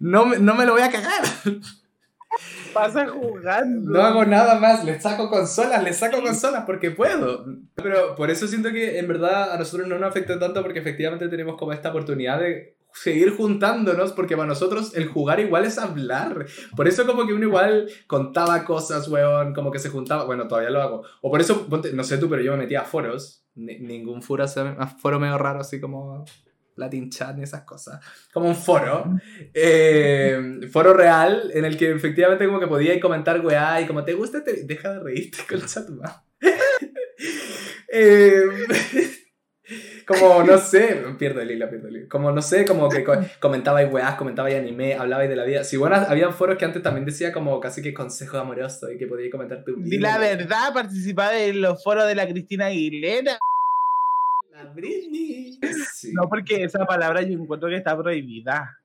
[0.00, 1.22] No, me- no me lo voy a cagar.
[2.72, 3.90] Pasa jugando.
[3.92, 7.46] No hago nada más, les saco consolas, les saco consolas porque puedo.
[7.76, 11.28] Pero por eso siento que en verdad a nosotros no nos afecta tanto porque efectivamente
[11.28, 16.46] tenemos como esta oportunidad de seguir juntándonos porque para nosotros el jugar igual es hablar.
[16.76, 20.70] Por eso como que uno igual contaba cosas, weón, como que se juntaba, bueno, todavía
[20.70, 21.02] lo hago.
[21.20, 23.44] O por eso, no sé tú, pero yo me metía a foros.
[23.56, 24.46] Ni- ningún foro,
[25.00, 26.24] foro medio raro así como...
[26.76, 28.00] Latin chat ni esas cosas,
[28.32, 29.04] como un foro,
[29.52, 34.14] eh, foro real en el que efectivamente como que podíais comentar weá y como te
[34.14, 34.64] gusta, te...
[34.64, 35.88] deja de reírte con el chat
[37.92, 38.42] eh,
[40.06, 42.08] como, no sé, pierdo el hilo, pierdo el hilo.
[42.08, 43.04] Como, no sé, como que
[43.40, 45.64] comentabais weás, comentabais anime, hablabais de la vida.
[45.64, 49.06] Si bueno, habían foros que antes también decía como casi que consejo amoroso y que
[49.06, 50.00] podíais comentar tu vida.
[50.00, 53.38] la verdad, participaba en los foros de la Cristina Aguilera.
[54.52, 55.58] La Britney.
[56.12, 58.78] No, porque esa palabra yo encuentro que está prohibida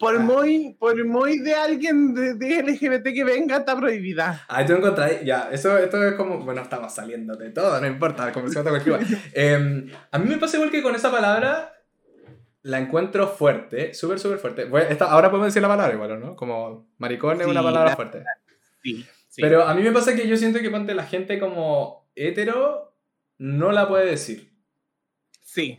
[0.00, 4.46] por muy, por muy de alguien de, LGBT que venga, está prohibida.
[4.48, 8.32] Ah, tú encontrás, ya, eso, esto es como, bueno, estamos saliendo de todo, no importa,
[8.32, 9.00] como se cualquier
[9.34, 11.74] eh, A mí me pasa igual que con esa palabra,
[12.62, 14.70] la encuentro fuerte, súper, súper fuerte.
[15.00, 16.34] ahora podemos decir la palabra igual, ¿no?
[16.34, 18.24] Como maricón es una palabra fuerte.
[18.82, 19.42] Sí, sí.
[19.42, 22.96] Pero a mí me pasa que yo siento que ponte la gente como hetero
[23.36, 24.50] no la puede decir.
[25.42, 25.78] Sí.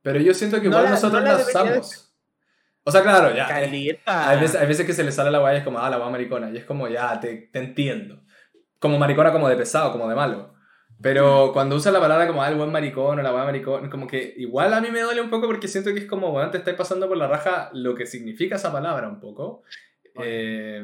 [0.00, 2.11] Pero yo siento que igual nosotros la, usamos.
[2.84, 3.46] O sea, claro, ya.
[3.46, 5.98] Hay, veces, hay veces que se le sale la guay y es como, ah, la
[5.98, 6.50] guay maricona.
[6.50, 8.22] Y es como, ya, te, te entiendo.
[8.78, 10.54] Como maricona, como de pesado, como de malo.
[11.00, 14.06] Pero cuando usa la palabra como, ah, el buen maricón o la guay maricón, como
[14.06, 16.58] que igual a mí me duele un poco porque siento que es como, bueno, te
[16.58, 19.62] estáis pasando por la raja lo que significa esa palabra un poco.
[20.22, 20.82] Eh,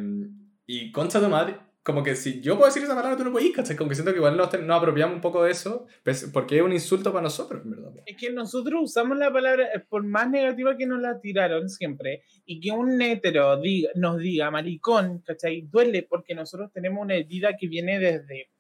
[0.67, 1.57] y concha tu madre,
[1.89, 3.75] como que si yo puedo decir esa palabra, tú no puedes, ¿cachai?
[3.75, 6.63] Como que siento que igual nos, nos apropiamos un poco de eso, pues, porque es
[6.63, 7.93] un insulto para nosotros, ¿verdad?
[8.05, 12.61] Es que nosotros usamos la palabra, por más negativa que nos la tiraron siempre, y
[12.61, 15.63] que un hétero diga, nos diga maricón, ¿cachai?
[15.63, 18.51] Duele porque nosotros tenemos una herida que viene desde...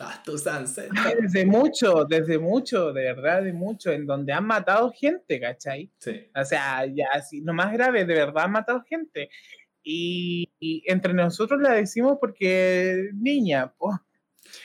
[0.00, 0.44] Ah, tus
[1.20, 5.90] Desde mucho, desde mucho, de verdad, de mucho, en donde han matado gente, ¿cachai?
[5.98, 6.30] Sí.
[6.34, 9.28] O sea, ya así, lo más grave, de verdad han matado gente.
[9.84, 10.50] Y,
[10.86, 13.96] entre nosotros la decimos porque niña, pues.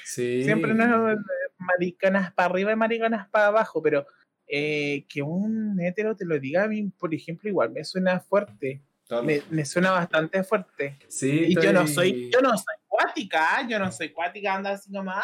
[0.03, 0.43] Sí.
[0.43, 1.17] Siempre nos
[1.57, 4.05] maricanas para arriba y maricanas para abajo, pero
[4.47, 8.81] eh, que un hétero te lo diga a mí, por ejemplo, igual me suena fuerte.
[9.23, 10.99] Me, me, suena bastante fuerte.
[11.07, 14.91] Sí, y yo no soy, yo no soy cuática, yo no soy cuática, anda así
[14.91, 15.23] nomás,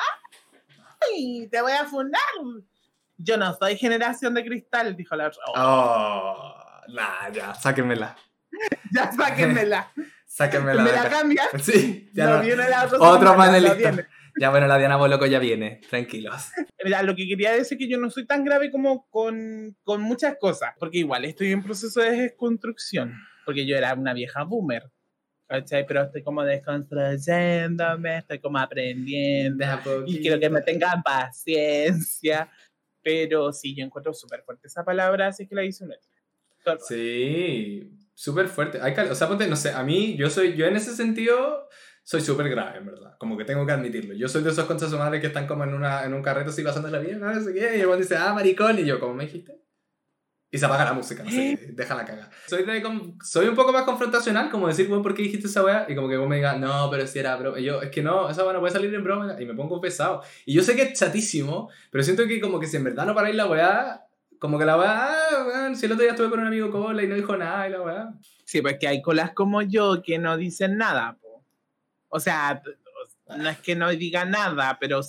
[1.02, 1.48] ¡ay!
[1.52, 2.22] Te voy a fundar.
[3.18, 8.16] Yo no soy generación de cristal, dijo la Oh, oh nah, ya, sáquenmela.
[8.92, 9.92] ya sáquenmela.
[10.26, 10.84] sáquenmela.
[10.84, 11.48] ¿Me la cambian?
[11.62, 14.08] Sí, ya no, viene la otra Otro panelista.
[14.40, 16.50] Ya bueno, la Diana Boloco ya viene, tranquilos.
[16.84, 20.02] Mira, lo que quería decir es que yo no soy tan grave como con, con
[20.02, 23.14] muchas cosas, porque igual estoy en proceso de desconstrucción,
[23.46, 24.90] porque yo era una vieja boomer.
[25.48, 25.86] ¿cachai?
[25.86, 29.66] Pero estoy como desconstruyéndome, estoy como aprendiendo
[30.08, 32.50] y quiero que me tengan paciencia.
[33.04, 35.94] Pero sí, yo encuentro súper fuerte esa palabra, así que la hice un
[36.88, 38.80] Sí, súper fuerte.
[38.82, 41.68] Hay o sea, ponte, no sé, a mí, yo soy, yo en ese sentido
[42.04, 43.16] soy súper grave, en verdad.
[43.18, 44.14] Como que tengo que admitirlo.
[44.14, 46.64] Yo soy de esos conchas madre que están como en, una, en un carrete así
[46.64, 49.26] pasando la vida, no sé qué, y el dice, ah, maricón, y yo, como me
[49.26, 49.64] dijiste?
[50.54, 52.30] Y se apaga la música, no sé, deja la caga.
[52.46, 52.84] Soy, de,
[53.24, 55.88] soy un poco más confrontacional, como decir, bueno, ¿por qué dijiste esa weá?
[55.90, 57.60] Y como que vos me digas, no, pero si era broma.
[57.60, 59.36] Y yo, es que no, esa weá no puede salir en broma.
[59.42, 60.22] Y me pongo pesado.
[60.46, 63.16] Y yo sé que es chatísimo, pero siento que como que si en verdad no
[63.16, 64.06] paráis la weá,
[64.44, 67.08] como que la weá, ah, si el otro día estuve con un amigo cola y
[67.08, 68.14] no dijo nada y la weá.
[68.44, 71.18] Sí, pues que hay colas como yo que no dicen nada.
[72.10, 72.62] O sea,
[73.38, 75.00] no es que no diga nada, pero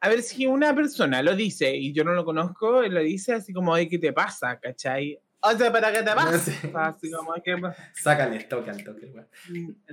[0.00, 3.52] a ver si una persona lo dice y yo no lo conozco, lo dice así
[3.52, 4.58] como, ¿qué te pasa?
[4.58, 5.20] ¿Cachai?
[5.40, 6.52] O sea, ¿para qué te pasa?
[6.86, 7.60] Así como que...
[7.92, 9.28] Sácale el toque al toque, weón.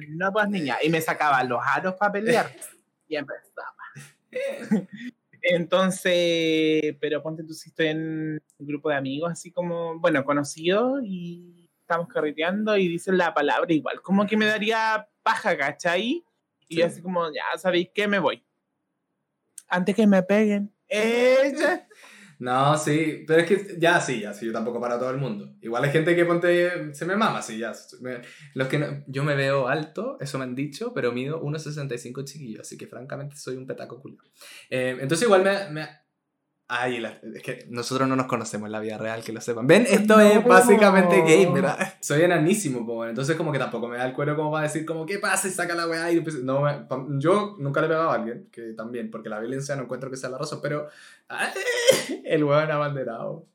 [0.07, 0.77] No, pues niña.
[0.81, 2.49] Y me sacaba los aros para pelear.
[3.09, 3.75] y empezaba.
[5.41, 11.01] Entonces, pero ponte tú si estoy en un grupo de amigos, así como, bueno, conocidos
[11.03, 16.23] y estamos carreteando y dicen la palabra igual, como que me daría paja, ¿cachai?
[16.67, 18.43] Y así como, ya sabéis que me voy.
[19.67, 20.73] Antes que me peguen.
[20.87, 21.87] Ella.
[22.41, 25.53] No, sí, pero es que ya sí, ya sí, yo tampoco para todo el mundo.
[25.61, 27.71] Igual hay gente que ponte, se me mama, sí, ya.
[28.55, 32.79] los que yo me veo alto, eso me han dicho, pero mido 1,65 chiquillo, así
[32.79, 34.17] que francamente soy un petaco culo.
[34.71, 35.87] Eh, entonces igual me, me,
[36.73, 37.03] Ay,
[37.35, 39.67] es que nosotros no nos conocemos en la vida real, que lo sepan.
[39.67, 41.95] Ven, esto es básicamente game, ¿verdad?
[41.99, 45.05] Soy enanísimo, pues, entonces como que tampoco me da el cuero como para decir como,
[45.05, 45.49] ¿qué pasa?
[45.49, 46.63] Y saca la weá y pues, no,
[47.19, 50.15] yo nunca le he pegado a alguien, que también, porque la violencia no encuentro que
[50.15, 50.87] sea la razón, pero
[52.23, 53.47] el weón abanderado.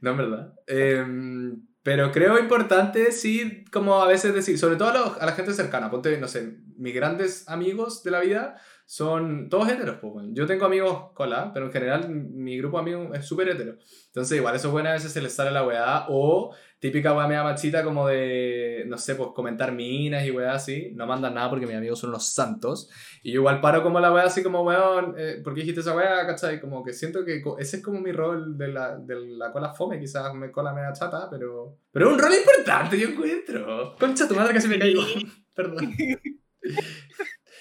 [0.00, 0.54] No, en verdad.
[0.66, 5.52] Em, pero creo importante, sí, como a veces decir, sobre todo a, a la gente
[5.52, 8.56] cercana, ponte, no sé, mis grandes amigos de la vida
[8.88, 9.98] son todos heteros.
[10.00, 13.76] Pues, Yo tengo amigos cola, pero en general mi grupo de amigos es súper hetero.
[14.06, 16.06] Entonces, igual eso es bueno, a veces se les sale la weá.
[16.08, 20.92] O típica weá media machita como de, no sé, pues comentar minas y weá así.
[20.94, 22.88] No mandan nada porque mis amigos son unos santos.
[23.22, 25.94] Y yo igual paro como la weá así como, weón, eh, ¿por qué dijiste esa
[25.94, 26.26] weá?
[26.26, 26.58] ¿Cachai?
[26.58, 30.00] Como que siento que ese es como mi rol de la, de la cola fome,
[30.00, 31.76] quizás me cola media chata, pero...
[31.92, 33.96] Pero es un rol importante, yo encuentro.
[34.00, 35.02] Concha tu madre casi me caigo.
[35.54, 35.94] Perdón.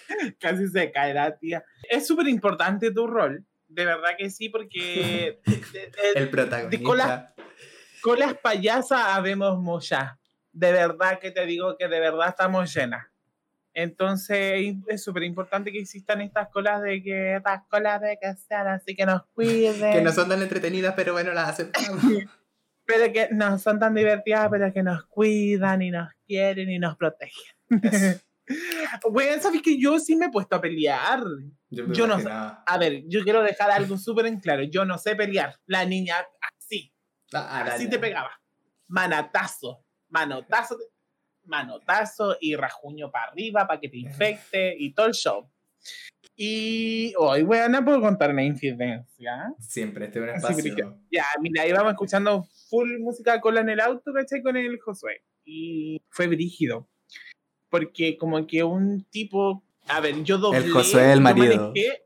[0.39, 1.63] Casi se cae la tía.
[1.89, 6.77] Es súper importante tu rol, de verdad que sí, porque de, de- El protagonista.
[6.77, 7.33] De cola.
[8.01, 10.13] con las payasas habemos muchas.
[10.51, 13.05] De verdad que te digo que de verdad estamos llenas.
[13.73, 18.67] Entonces es súper importante que existan estas colas de que estas colas de que sean
[18.67, 19.93] así que nos cuiden.
[19.93, 22.01] Que no son tan entretenidas, pero bueno, las aceptamos.
[22.85, 26.97] pero que no son tan divertidas, pero que nos cuidan y nos quieren y nos
[26.97, 27.31] protegen.
[27.83, 28.19] Eso.
[29.11, 31.21] Bueno, sabes que yo sí me he puesto a pelear.
[31.69, 32.29] Yo, Yo no sé.
[32.29, 34.63] A ver, yo quiero dejar algo súper en claro.
[34.63, 35.55] Yo no sé pelear.
[35.65, 36.15] La niña
[36.57, 36.93] así,
[37.33, 38.31] Ah, así te pegaba.
[38.87, 40.77] Manatazo, manotazo,
[41.43, 45.49] manotazo y rajuño para arriba para que te infecte y todo el show.
[46.35, 49.53] Y hoy, bueno, puedo contar una incidencia.
[49.59, 50.99] Siempre, este es un espacio.
[51.11, 54.41] Ya, mira, íbamos escuchando full música cola en el auto, ¿cachai?
[54.41, 55.23] Con el Josué.
[55.43, 56.87] Y fue brígido.
[57.77, 59.63] Porque como que un tipo...
[59.87, 60.59] A ver, yo doblé...
[60.59, 61.71] El Josué, el marido.
[61.73, 62.01] manejé-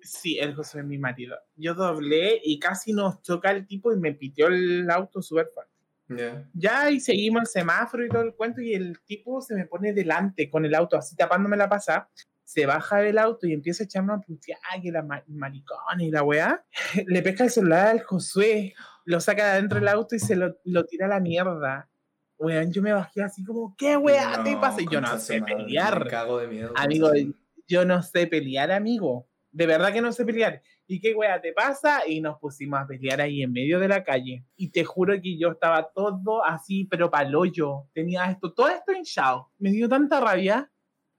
[0.00, 1.36] sí, el Josué es mi marido.
[1.56, 5.72] Yo doblé y casi nos choca el tipo y me pitió el auto súper fuerte.
[6.08, 6.48] Ya.
[6.52, 9.92] Ya, y seguimos el semáforo y todo el cuento, y el tipo se me pone
[9.94, 12.10] delante con el auto, así tapándome la pasada.
[12.44, 16.10] Se baja del auto y empieza a echarme a putear, que la ma- maricón y
[16.10, 16.64] la weá.
[17.06, 20.56] Le pesca el celular al Josué, lo saca de adentro del auto y se lo,
[20.64, 21.88] lo tira a la mierda.
[22.42, 24.82] Weón, yo me bajé así como, ¿qué weá te pasa?
[24.82, 26.04] Y yo no sé madre, pelear.
[26.04, 26.72] Me cago de miedo.
[26.74, 27.08] Amigo,
[27.68, 29.28] yo no sé pelear, amigo.
[29.52, 30.60] De verdad que no sé pelear.
[30.88, 32.02] ¿Y qué wea te pasa?
[32.06, 34.44] Y nos pusimos a pelear ahí en medio de la calle.
[34.56, 37.88] Y te juro que yo estaba todo así, pero palollo.
[37.94, 39.50] Tenía esto, todo esto hinchado.
[39.58, 40.68] Me dio tanta rabia.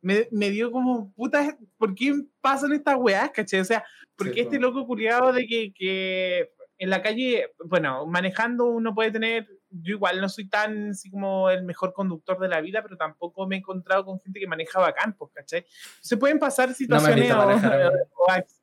[0.02, 3.62] Me, me dio como, puta, ¿por qué pasan estas weas, caché?
[3.62, 3.86] O sea,
[4.18, 9.12] ¿por Sí, este loco culiado de que, que en la calle, bueno, manejando uno puede
[9.12, 12.96] tener, yo igual no soy tan así como el mejor conductor de la vida, pero
[12.96, 15.66] tampoco me he encontrado con gente que maneja bacán, pues, ¿cachai?
[16.02, 17.98] Se pueden pasar No me situaciones invita a o- manejar a mí.
[18.16, 18.60] o ac-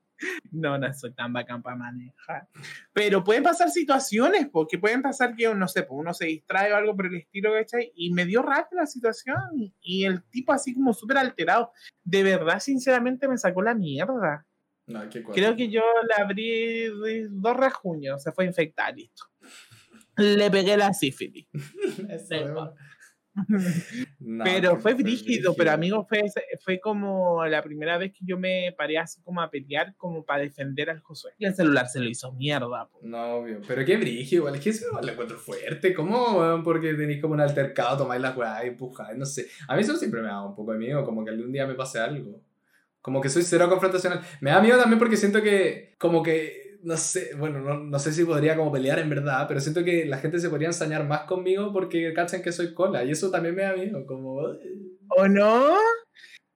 [0.52, 2.48] No, no soy tan bacán para manejar.
[2.92, 6.76] Pero pueden pasar situaciones, porque pueden pasar que, no sé, pues uno se distrae o
[6.76, 7.92] algo por el estilo, ¿cachai?
[7.94, 11.72] Y me dio rápido la situación y, y el tipo así como súper alterado.
[12.04, 14.46] De verdad, sinceramente, me sacó la mierda.
[14.86, 15.02] No.
[15.32, 19.24] Creo que yo le abrí dos rajuños, se fue a infectar, listo.
[20.16, 21.46] Le pegué la sífilis.
[24.20, 26.22] No, pero fue brígido, pero amigo, fue,
[26.64, 30.42] fue como la primera vez que yo me paré así como a pelear, como para
[30.42, 31.32] defender al Josué.
[31.38, 32.88] Y el celular se lo hizo mierda.
[32.88, 33.00] po.
[33.02, 33.60] No, obvio.
[33.66, 34.54] Pero qué brígido, igual.
[34.54, 35.92] Es que eso lo encuentro fuerte.
[35.94, 36.62] ¿Cómo?
[36.62, 39.48] Porque tenéis como un altercado, tomáis las weas y empujáis, no sé.
[39.68, 41.74] A mí eso siempre me da un poco de miedo, como que algún día me
[41.74, 42.40] pase algo.
[43.04, 44.22] Como que soy cero confrontacional.
[44.40, 48.14] Me da miedo también porque siento que, como que, no sé, bueno, no, no sé
[48.14, 51.24] si podría como pelear en verdad, pero siento que la gente se podría ensañar más
[51.24, 53.04] conmigo porque cachan que soy cola.
[53.04, 54.36] Y eso también me da miedo, como...
[55.18, 55.76] ¿O no?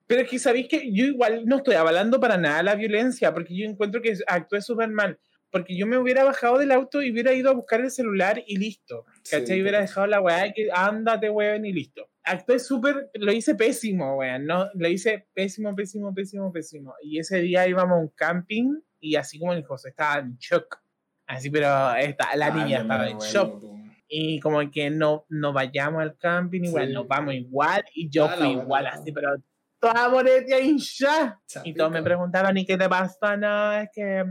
[0.06, 3.54] Pero es que sabéis que yo igual no estoy avalando para nada la violencia, porque
[3.54, 5.18] yo encuentro que actué súper mal.
[5.50, 8.56] Porque yo me hubiera bajado del auto y hubiera ido a buscar el celular y
[8.56, 9.04] listo.
[9.30, 9.46] ¿Cachai?
[9.46, 12.08] Sí, hubiera dejado la weá que ándate, weón, y listo.
[12.24, 14.44] Actué súper, lo hice pésimo, weón.
[14.46, 16.94] No, lo hice pésimo, pésimo, pésimo, pésimo.
[17.02, 20.80] Y ese día íbamos a un camping y así como el José estaba en shock.
[21.26, 23.64] Así, pero esta, la Ay, niña me estaba en shock.
[24.08, 26.94] Y como que no, no vayamos al camping igual, Sí.
[26.94, 27.84] nos vamos igual.
[27.94, 29.36] Y yo Ah, fui buena, igual así, pero
[29.78, 31.38] toda moretia hincha.
[31.64, 33.36] Y todos me preguntaban, ¿y qué te pasa?
[33.36, 34.24] No, es que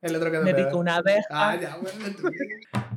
[0.00, 1.26] El otro que te me picó una abeja.
[1.30, 1.98] Ah, ya, bueno.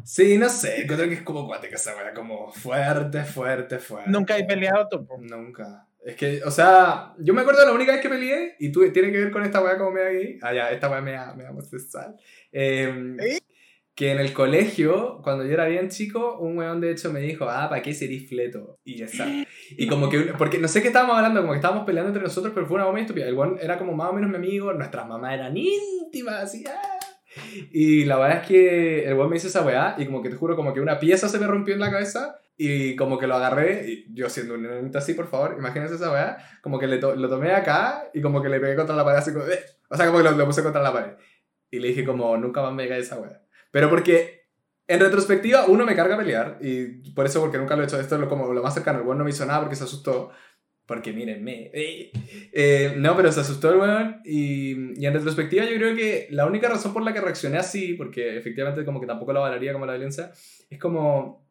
[0.04, 4.10] Sí, no sé, encuentro que es como cuática esa weá, como fuerte, fuerte, fuerte.
[4.10, 5.18] Nunca he peleado topo.
[5.20, 5.88] Nunca.
[6.04, 8.92] Es que, o sea, yo me acuerdo de la única vez que peleé, y tú,
[8.92, 10.40] tiene que ver con esta weá como me gay.
[10.42, 12.16] Ah, ya, esta weá me da, me da homosexual.
[12.52, 13.40] Eh, ¿Eh?
[13.94, 17.46] Que en el colegio, cuando yo era bien chico, un weón de hecho me dijo,
[17.50, 18.80] ah, ¿para qué serís fleto?
[18.86, 19.28] Y ya está.
[19.78, 22.54] Y como que, porque no sé qué estábamos hablando, como que estábamos peleando entre nosotros,
[22.56, 23.28] pero fue una bomba estúpida.
[23.28, 26.98] El weón era como más o menos mi amigo, nuestras mamás eran íntimas, así, ah.
[27.72, 30.36] Y la verdad es que el weón me hizo esa weá, y como que te
[30.36, 33.36] juro, como que una pieza se me rompió en la cabeza, y como que lo
[33.36, 36.98] agarré, y yo siendo un nenito así, por favor, imagínense esa weá, como que le
[36.98, 39.60] to- lo tomé acá, y como que le pegué contra la pared, así como, "Eh".
[39.90, 41.14] o sea, como que lo, lo puse contra la pared.
[41.70, 43.42] Y le dije como, nunca más me digas esa weá.
[43.72, 44.42] Pero porque
[44.88, 48.00] en retrospectiva, uno me carga a pelear, y por eso, porque nunca lo he hecho,
[48.00, 49.86] esto es lo, como lo más cercano, el weón no me hizo nada porque se
[49.86, 50.32] asustó.
[50.86, 51.72] Porque mírenme.
[51.74, 54.22] Eh, no, pero se asustó el weón.
[54.26, 57.94] Y, y, en retrospectiva, yo creo que la única razón por la que reaccioné así,
[57.94, 60.34] porque efectivamente, como que tampoco lo valoraría como la violencia,
[60.70, 61.50] es como.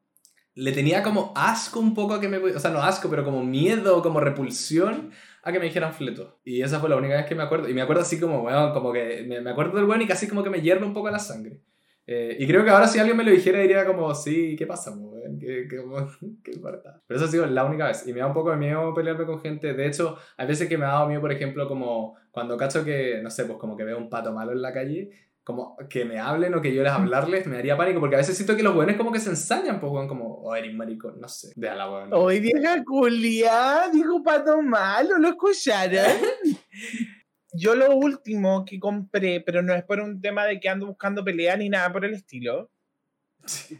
[0.54, 2.36] Le tenía como asco un poco a que me.
[2.36, 5.10] O sea, no asco, pero como miedo, como repulsión
[5.42, 6.40] a que me dijeran fleto.
[6.44, 7.68] Y esa fue la única vez que me acuerdo.
[7.70, 9.24] Y me acuerdo así como, weón, como que.
[9.26, 11.62] Me, me acuerdo del weón y casi como que me hierve un poco la sangre.
[12.06, 14.92] Eh, y creo que ahora si alguien me lo dijera diría como, sí, ¿qué pasa?
[15.38, 15.82] ¿Qué, qué,
[16.44, 17.00] qué importa?
[17.06, 18.06] Pero eso ha sido la única vez.
[18.06, 19.74] Y me da un poco de miedo pelearme con gente.
[19.74, 23.20] De hecho, hay veces que me ha dado miedo, por ejemplo, como cuando cacho que,
[23.22, 25.10] no sé, pues como que veo un pato malo en la calle,
[25.44, 28.00] como que me hablen o que yo les hablarles, me daría pánico.
[28.00, 30.54] Porque a veces siento que los buenos como que se ensañan, pues, weón, como, oh,
[30.54, 31.52] eres maricón, no sé.
[31.56, 32.10] De la weón.
[32.12, 36.06] Hoy vieja culia, dijo pato malo, ¿lo escucharon?
[37.52, 41.24] yo lo último que compré, pero no es por un tema de que ando buscando
[41.24, 42.70] pelea ni nada por el estilo.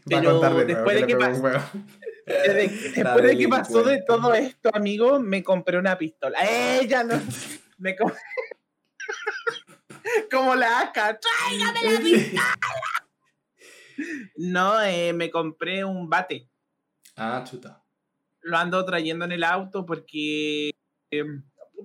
[0.05, 1.43] pero después de que, pasó,
[2.25, 6.39] después de que pasó de todo esto, amigo, me compré una pistola.
[6.41, 7.19] Ella no.
[7.77, 8.19] Me compré.
[10.31, 10.93] Como la AK.
[10.93, 12.49] ¡Tráigame la pistola!
[14.35, 16.47] No, eh, me compré un bate.
[17.15, 17.83] Ah, chuta.
[18.41, 20.71] Lo ando trayendo en el auto porque.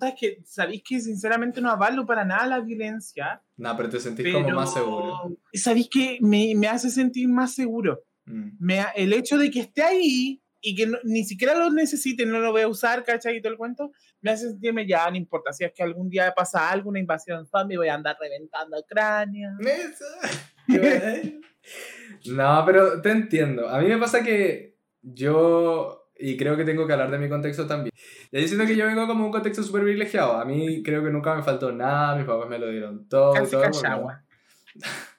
[0.00, 3.42] Em, es que sabéis que sinceramente no avalo para nada la violencia.
[3.56, 5.36] No, pero te sentís como más seguro.
[5.52, 8.02] Sabéis que me, me, hace sentir más seguro.
[8.24, 8.50] Mm.
[8.58, 12.50] Me, el hecho de que esté ahí y que ni siquiera lo necesite, no lo
[12.50, 13.36] voy a usar, ¿cachai?
[13.36, 15.52] Y todo el cuento, me hace sentirme ya, no importa.
[15.52, 19.54] Si es que algún día pasa algo, una invasión zombie, voy a andar reventando cráneos.
[22.26, 23.68] no, pero te entiendo.
[23.68, 27.66] A mí me pasa que yo y creo que tengo que hablar de mi contexto
[27.66, 27.92] también.
[28.30, 30.34] Y yo siento que yo vengo como un contexto súper privilegiado.
[30.34, 33.34] A mí creo que nunca me faltó nada, mis papás me lo dieron todo.
[33.34, 33.70] Casi todo.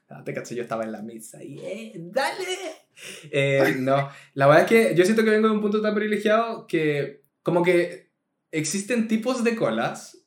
[0.10, 2.46] No, te caché, yo estaba en la misa y ¡eh, dale!
[3.30, 6.66] Eh, no, la verdad es que yo siento que vengo de un punto tan privilegiado
[6.66, 8.12] que como que
[8.52, 10.26] existen tipos de colas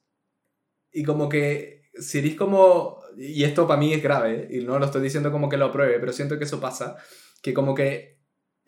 [0.92, 4.86] y como que si eres como, y esto para mí es grave, y no lo
[4.86, 6.96] estoy diciendo como que lo apruebe, pero siento que eso pasa,
[7.42, 8.19] que como que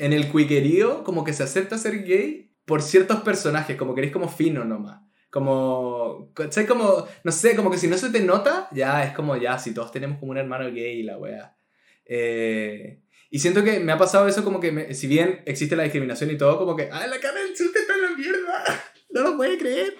[0.02, 4.12] en el cuiquerío como que se acepta ser gay por ciertos personajes, como que eres
[4.12, 5.00] como fino nomás.
[5.30, 6.68] Como, ¿sabes?
[6.68, 9.72] Como, no sé, como que si no se te nota, ya es como ya, si
[9.72, 11.56] todos tenemos como un hermano gay y la wea.
[12.04, 12.98] Eh,
[13.30, 16.36] y siento que me ha pasado eso como que, si bien existe la discriminación y
[16.36, 18.64] todo, como que, ¡ay, la cara del chute está en la mierda!
[19.14, 19.94] No lo puede creer.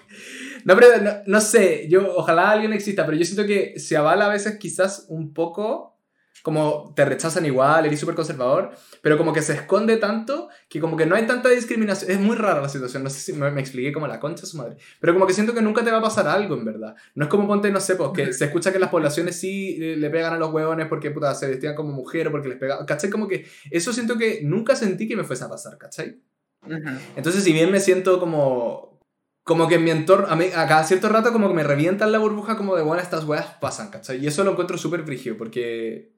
[0.65, 4.25] No, pero no, no, sé, yo, ojalá alguien exista, pero yo siento que se avala
[4.25, 5.92] a veces quizás un poco
[6.43, 10.97] como te rechazan igual, eres súper conservador, pero como que se esconde tanto que como
[10.97, 12.11] que no hay tanta discriminación.
[12.11, 14.77] Es muy rara la situación, no sé si me, expliqué como la concha su madre,
[15.01, 16.95] pero como que siento que nunca te va a pasar algo en verdad.
[17.15, 20.11] No es como ponte, no sé, pues que se escucha que las poblaciones sí le
[20.11, 23.11] pegan a los huevones porque puta, se vestían como mujer o porque les pegaban, ¿cachai?
[23.11, 26.21] Como que eso siento que nunca sentí que me fuese a pasar, ¿cachai?
[27.17, 28.93] Entonces, si bien me siento como
[29.45, 32.13] como que en mi entorno, a, mí, a cada cierto rato como que me revientan
[32.13, 34.23] la burbuja como de, bueno, estas weas pasan, ¿cachai?
[34.23, 36.13] Y eso lo encuentro súper frigio, porque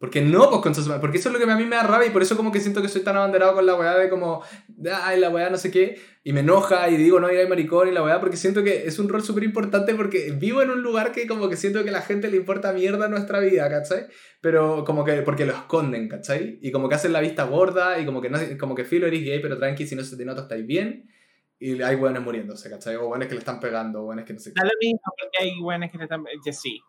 [0.00, 2.10] porque no, pues con Porque eso es lo que a mí me da rabia y
[2.10, 4.42] por eso como que siento que soy tan abanderado con la weá de como,
[4.90, 7.90] ay, la weá no sé qué, y me enoja y digo, no, hay maricón y
[7.92, 11.12] la weá, porque siento que es un rol súper importante porque vivo en un lugar
[11.12, 14.06] que como que siento que a la gente le importa mierda nuestra vida, ¿cachai?
[14.40, 16.58] Pero como que, porque lo esconden, ¿cachai?
[16.62, 19.22] Y como que hacen la vista gorda y como que, no, como que filo eres
[19.22, 21.10] gay, pero tranqui, si no se te nota estáis bien.
[21.58, 22.96] Y hay weones muriéndose, ¿cachai?
[22.96, 24.54] O weones que le están pegando, o weones que no sé qué.
[24.58, 26.24] Da lo mismo porque hay weones que le están...
[26.52, 26.80] Sí,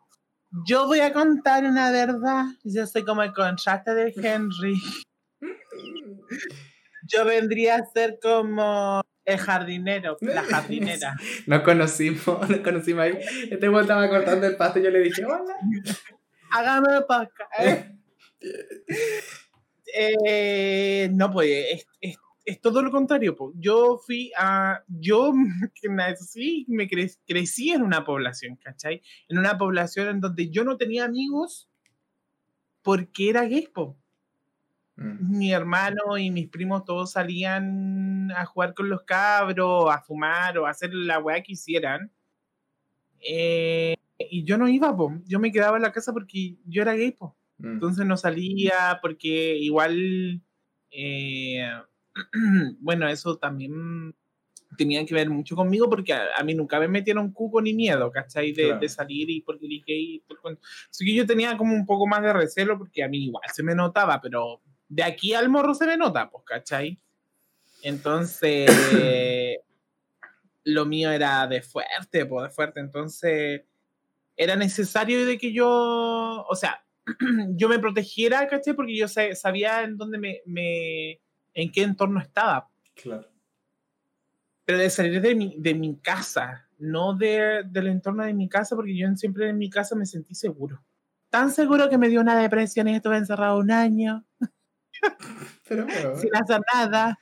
[0.66, 2.46] yo voy a contar una verdad.
[2.64, 4.76] Yo soy como el contraste de Henry.
[7.08, 11.16] Yo vendría a ser como el jardinero, la jardinera.
[11.48, 13.20] Nos conocimos, nos conocimos ahí.
[13.50, 15.56] Este güey estaba cortando el pasto y yo le dije, hola.
[16.52, 17.48] Hágame para acá.
[17.60, 17.98] ¿eh?
[19.96, 22.18] eh, no, pues, es, es
[22.60, 23.38] todo lo contrario.
[23.56, 24.84] Yo fui a.
[24.88, 25.32] Yo
[26.20, 29.02] sí, me crecí en una población, ¿cachai?
[29.28, 31.70] En una población en donde yo no tenía amigos
[32.82, 33.98] porque era gay, po.
[34.96, 35.38] Mm.
[35.38, 40.66] Mi hermano y mis primos todos salían a jugar con los cabros, a fumar o
[40.66, 42.12] a hacer la weá que hicieran.
[43.20, 45.14] Eh, y yo no iba, po.
[45.26, 47.36] Yo me quedaba en la casa porque yo era gay, po.
[47.58, 47.74] Mm.
[47.74, 50.42] Entonces no salía porque igual.
[50.92, 51.68] Eh,
[52.80, 54.16] bueno, eso también
[54.78, 58.54] tenía que ver mucho conmigo porque a, mí nunca me metieron cuco ni miedo, ¿cachai?
[58.54, 60.24] De, de salir y porque dije y
[60.90, 63.64] Así que yo tenía como un poco más de recelo porque a mí igual se
[63.64, 67.00] me notaba, pero de aquí al morro se me nota, pues, ¿cachai?
[67.84, 68.70] Entonces,
[70.64, 72.80] lo mío era de fuerte, pues, de fuerte.
[72.80, 73.64] Entonces,
[74.36, 76.84] era necesario de que yo, o sea,
[77.56, 78.74] yo me protegiera, ¿cachai?
[78.74, 81.20] Porque yo sabía en dónde me
[81.54, 82.70] en qué entorno estaba.
[82.94, 83.28] Claro.
[84.66, 88.76] pero de salir de mi, de mi casa, no de, del entorno de mi casa,
[88.76, 90.84] porque yo siempre en mi casa me sentí seguro.
[91.30, 94.26] Tan seguro que me dio una depresión y estuve encerrado un año.
[95.68, 95.88] Pero,
[96.18, 97.18] sin hacer nada.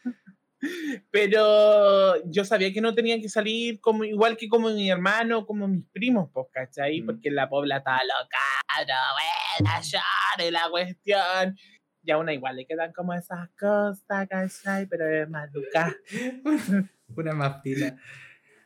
[1.11, 5.67] Pero yo sabía que no tenía que salir como igual que como mi hermano, como
[5.67, 7.01] mis primos, pues, ¿cachai?
[7.01, 7.05] Mm.
[7.05, 11.57] Porque la pobla estaba loca, no, buena, llore la cuestión.
[12.03, 14.87] Y a una igual le quedan como esas cosas, ¿cachai?
[14.87, 15.95] Pero es más duca.
[17.15, 17.97] una más pila.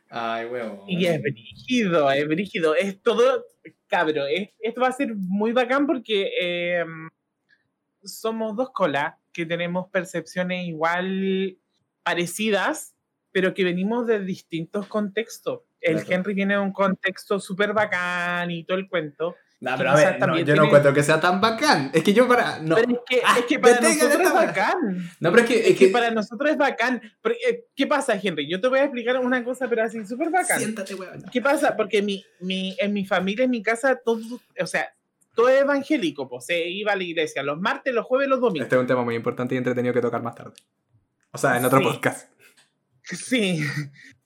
[0.08, 0.84] Ay, huevo.
[0.86, 2.74] Y es brígido, es brígido.
[2.76, 3.44] Es todo,
[3.88, 4.24] cabro.
[4.60, 7.08] esto va a ser muy bacán porque em,
[8.02, 11.58] somos dos colas que tenemos percepciones igual
[12.04, 12.94] parecidas,
[13.32, 15.62] pero que venimos de distintos contextos.
[15.80, 19.34] El Henry viene de un contexto súper bacán y todo el cuento.
[19.64, 21.90] No, pero a ver, yo no encuentro que sea tan bacán.
[21.94, 22.58] Es que yo para.
[22.58, 22.76] No.
[22.76, 25.10] Pero es que, es que para nosotros es bacán.
[25.20, 25.68] No, pero es que.
[25.70, 27.00] Es, que, para nosotros es bacán.
[27.24, 28.46] Eh, ¿Qué pasa, Henry?
[28.46, 30.58] Yo te voy a explicar una cosa, pero así, súper bacán.
[30.58, 31.24] Siéntate, weón.
[31.32, 31.74] ¿Qué pasa?
[31.76, 34.20] Porque mi, mi, en mi familia, en mi casa, todo.
[34.60, 34.92] O sea,
[35.34, 38.66] todo es evangélico, pues se iba a la iglesia los martes, los jueves, los domingos.
[38.66, 40.52] Este es un tema muy importante y entretenido que tocar más tarde.
[41.32, 42.30] O sea, en otro podcast.
[43.02, 43.64] Sí,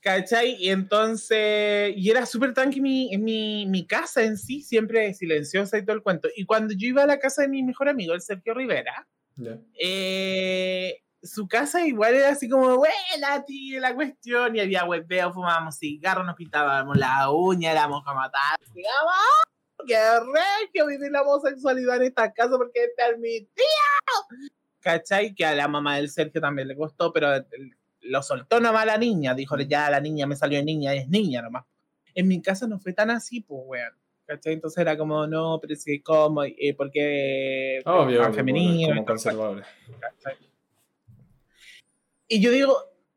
[0.08, 0.56] ¿cachai?
[0.58, 5.84] Y entonces, y era súper tranqui mi, mi, mi casa en sí, siempre silenciosa y
[5.84, 6.28] todo el cuento.
[6.34, 9.06] Y cuando yo iba a la casa de mi mejor amigo, el Sergio Rivera,
[9.78, 14.56] eh, su casa igual era así como, buena, tío, la cuestión.
[14.56, 18.74] Y había webveo, fumábamos cigarros, nos pintábamos la uña, éramos como tal.
[18.74, 23.50] Digamos, ¡qué regio vivir la homosexualidad en esta casa porque es permitido!
[24.80, 25.34] ¿cachai?
[25.34, 27.28] Que a la mamá del Sergio también le costó, pero
[28.08, 31.42] lo soltó nomás a la niña, dijo, ya la niña me salió niña, es niña
[31.42, 31.64] nomás.
[32.14, 33.92] En mi casa no fue tan así, pues, weón.
[34.26, 34.52] ¿Cachai?
[34.52, 36.44] Entonces era como, no, pero es que, ¿cómo?
[36.44, 39.04] Eh, porque obvio, femenino.
[39.04, 39.60] Como
[42.28, 42.76] y yo digo,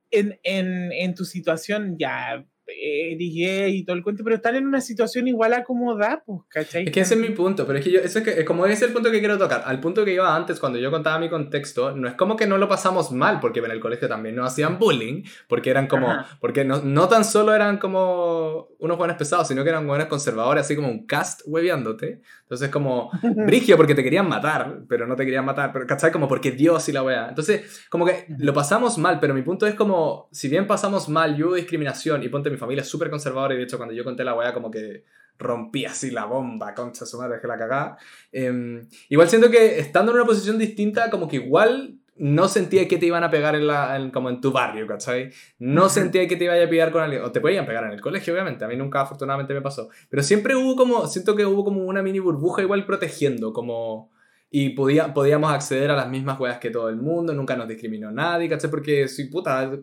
[0.09, 4.81] en, en, en tu situación, ya, eh, y todo el cuento, pero están en una
[4.81, 6.85] situación igual acomodada, pues, ¿cachai?
[6.85, 8.73] Es que ese es mi punto, pero es que yo, eso es que, como ese
[8.75, 11.29] es el punto que quiero tocar, al punto que iba antes, cuando yo contaba mi
[11.29, 14.51] contexto, no es como que no lo pasamos mal, porque en el colegio también nos
[14.51, 16.07] hacían bullying, porque eran como,
[16.39, 20.65] porque no, no, tan solo eran como unos buenos pesados, sino que eran buenos conservadores,
[20.65, 22.21] así como un cast hueveándote.
[22.41, 23.11] Entonces, como
[23.45, 26.11] brigio porque te querían matar, pero no te querían matar, pero ¿cachai?
[26.11, 27.29] Como porque Dios y la wea.
[27.29, 31.35] Entonces, como que lo pasamos mal, pero mi punto es como, si bien pasamos mal,
[31.37, 34.23] yo discriminación, y ponte mi familia es súper conservadora, y de hecho, cuando yo conté
[34.23, 35.03] la wea, como que
[35.37, 37.97] rompí así la bomba, concha su madre, que la cagá.
[38.31, 42.97] Em, igual siento que estando en una posición distinta, como que igual no sentía que
[42.97, 45.31] te iban a pegar en la, como en tu barrio, ¿cachai?
[45.57, 48.01] No sentía que te iban a pegar con alguien, o te podían pegar en el
[48.01, 51.63] colegio, obviamente, a mí nunca afortunadamente me pasó, pero siempre hubo como, siento que hubo
[51.63, 54.11] como una mini burbuja igual protegiendo, como...
[54.53, 58.11] Y podía, podíamos acceder a las mismas weas que todo el mundo, nunca nos discriminó
[58.11, 58.69] nadie, ¿cachai?
[58.69, 59.79] Porque, si puta,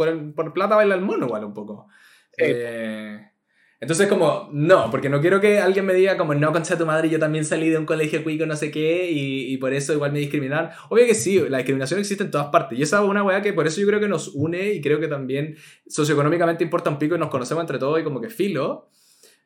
[0.00, 1.88] por, por, plata baila el mono igual un poco.
[2.38, 3.20] Eh,
[3.80, 7.10] entonces, como, no, porque no quiero que alguien me diga, como, no, concha tu madre,
[7.10, 10.12] yo también salí de un colegio cuico, no sé qué, y, y, por eso igual
[10.12, 10.70] me discriminaron.
[10.88, 12.78] Obvio que sí, la discriminación existe en todas partes.
[12.78, 15.00] Y esa es una weá que por eso yo creo que nos une y creo
[15.00, 18.88] que también socioeconómicamente importa un pico y nos conocemos entre todos y como que filo.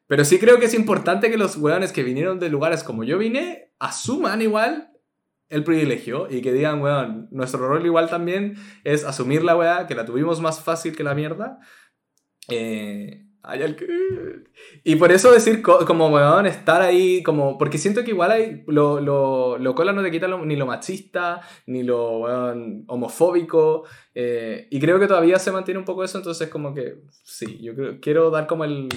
[0.07, 3.19] Pero sí creo que es importante que los weones que vinieron de lugares como yo
[3.19, 4.94] vine asuman igual
[5.55, 9.95] el privilegio y que digan, weón, nuestro rol igual también es asumir la weá, que
[9.95, 11.61] la tuvimos más fácil que la mierda.
[12.49, 13.25] Eh,
[14.85, 19.01] y por eso decir, como, weón, estar ahí, como, porque siento que igual hay, lo,
[19.01, 23.85] lo, lo cola no te quita ni lo machista, ni lo, weón, homofóbico,
[24.15, 27.75] eh, y creo que todavía se mantiene un poco eso, entonces como que, sí, yo
[28.01, 28.89] quiero dar como el,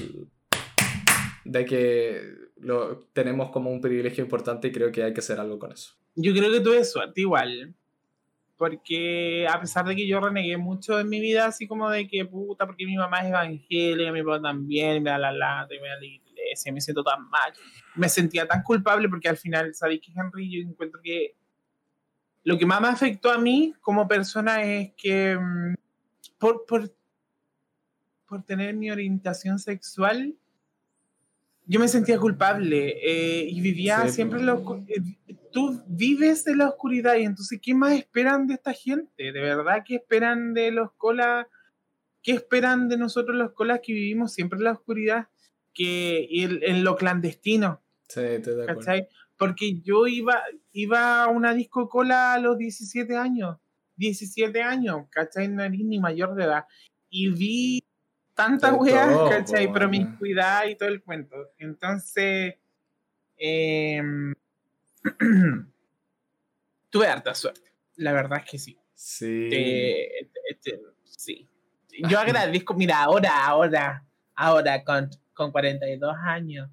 [1.44, 2.22] de que
[2.58, 5.92] lo, tenemos como un privilegio importante y creo que hay que hacer algo con eso.
[6.20, 7.76] Yo creo que a ti igual,
[8.58, 12.26] porque a pesar de que yo renegué mucho en mi vida, así como de que
[12.26, 16.00] puta, porque mi mamá es evangélica, mi papá también, me da la lata, me da
[16.00, 17.54] la iglesia, me siento tan mal,
[17.94, 20.50] me sentía tan culpable porque al final, ¿sabéis que Henry?
[20.50, 21.36] Yo encuentro que
[22.44, 25.76] lo que más me afectó a mí como persona es que mm,
[26.40, 26.92] por, por,
[28.26, 30.36] por tener mi orientación sexual,
[31.68, 34.54] yo me sentía culpable eh, y vivía siempre en la
[34.88, 39.32] eh, Tú vives en la oscuridad y entonces, ¿qué más esperan de esta gente?
[39.32, 41.48] ¿De verdad qué esperan de los colas?
[42.22, 45.30] ¿Qué esperan de nosotros los colas que vivimos siempre en la oscuridad?
[45.74, 47.82] Que en, lo clandestino.
[48.08, 49.08] Sí, te acuerdo.
[49.36, 50.44] Porque yo iba,
[50.74, 53.58] iba a una disco cola a los 17 años.
[53.96, 55.48] 17 años, ¿cachai?
[55.48, 56.66] No era ni mayor de edad.
[57.10, 57.84] Y vi
[58.36, 59.74] tanta weas, ¿cachai?
[59.74, 61.36] Promiscuidad y todo el cuento.
[61.58, 62.54] Entonces,
[63.38, 64.36] em,
[66.90, 67.72] tuve harta suerte.
[67.96, 68.78] La verdad es que sí.
[68.94, 69.50] Sí.
[71.04, 71.50] sí.
[72.10, 74.06] Yo agradezco, mira, ahora, ahora,
[74.36, 76.70] ahora, con, con 42 años,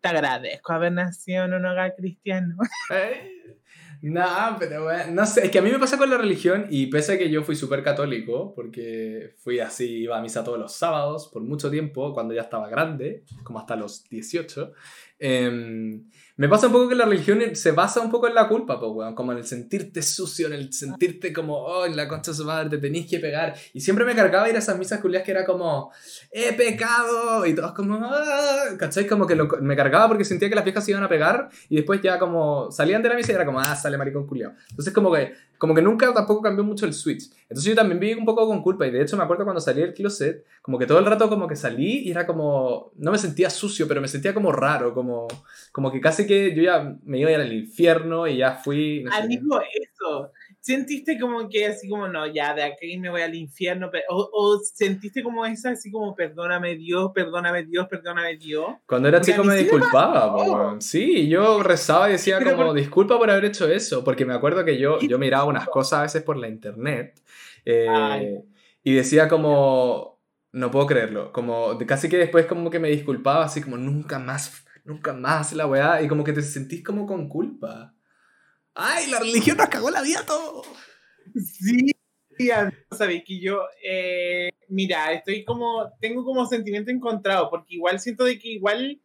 [0.00, 2.56] te agradezco haber nacido en un hogar cristiano.
[4.02, 6.86] No, pero bueno, no sé, es que a mí me pasa con la religión y
[6.86, 10.74] pese a que yo fui súper católico, porque fui así, iba a misa todos los
[10.74, 14.72] sábados por mucho tiempo, cuando ya estaba grande, como hasta los 18,
[15.18, 16.00] eh,
[16.38, 18.92] me pasa un poco que la religión se basa un poco en la culpa, pues,
[18.92, 19.14] weón.
[19.14, 22.44] Como en el sentirte sucio, en el sentirte como, oh, en la concha de su
[22.44, 23.54] madre, te tenéis que pegar.
[23.72, 25.90] Y siempre me cargaba ir a esas misas culias que era como,
[26.30, 27.46] he pecado.
[27.46, 29.06] Y todos como, ah", ¿cachai?
[29.06, 31.48] Como que me cargaba porque sentía que las viejas se iban a pegar.
[31.70, 34.52] Y después ya como salían de la misa y era como, ah, sale maricón culiao.
[34.68, 37.30] Entonces como que, como que nunca tampoco cambió mucho el switch.
[37.42, 38.86] Entonces yo también viví un poco con culpa.
[38.86, 41.46] Y de hecho me acuerdo cuando salí del closet, como que todo el rato como
[41.46, 45.28] que salí y era como, no me sentía sucio, pero me sentía como raro, como,
[45.72, 49.04] como que casi que yo ya me iba a ir al infierno y ya fui.
[49.60, 50.32] Eso.
[50.66, 53.88] ¿Sentiste como que así como, no, ya de aquí me voy al infierno?
[54.08, 58.74] O, o, sentiste como esa, así como, perdóname Dios, perdóname Dios, perdóname Dios?
[58.84, 63.68] Cuando era chico me disculpaba, sí, yo rezaba y decía como, disculpa por haber hecho
[63.68, 67.22] eso, porque me acuerdo que yo, yo miraba unas cosas a veces por la internet
[67.64, 68.42] eh,
[68.82, 73.62] y decía como, no puedo creerlo, como casi que después como que me disculpaba, así
[73.62, 77.95] como, nunca más nunca más la weá, y como que te sentís como con culpa.
[78.76, 80.62] ¡Ay, la religión nos cagó la vida todo!
[81.34, 81.90] Sí,
[82.90, 83.62] sabéis que yo,
[84.68, 89.00] mira, estoy como, tengo como sentimiento encontrado, porque igual siento de que igual,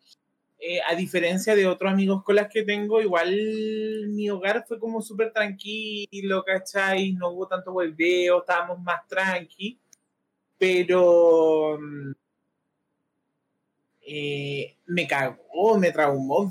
[0.60, 3.34] eh, a diferencia de otros amigos con las que tengo, igual
[4.10, 7.14] mi hogar fue como súper tranquilo, ¿cachai?
[7.14, 9.80] No hubo tanto hueveo, estábamos más tranqui,
[10.58, 12.12] pero mm,
[14.02, 16.50] eh, me cagó, me traumó,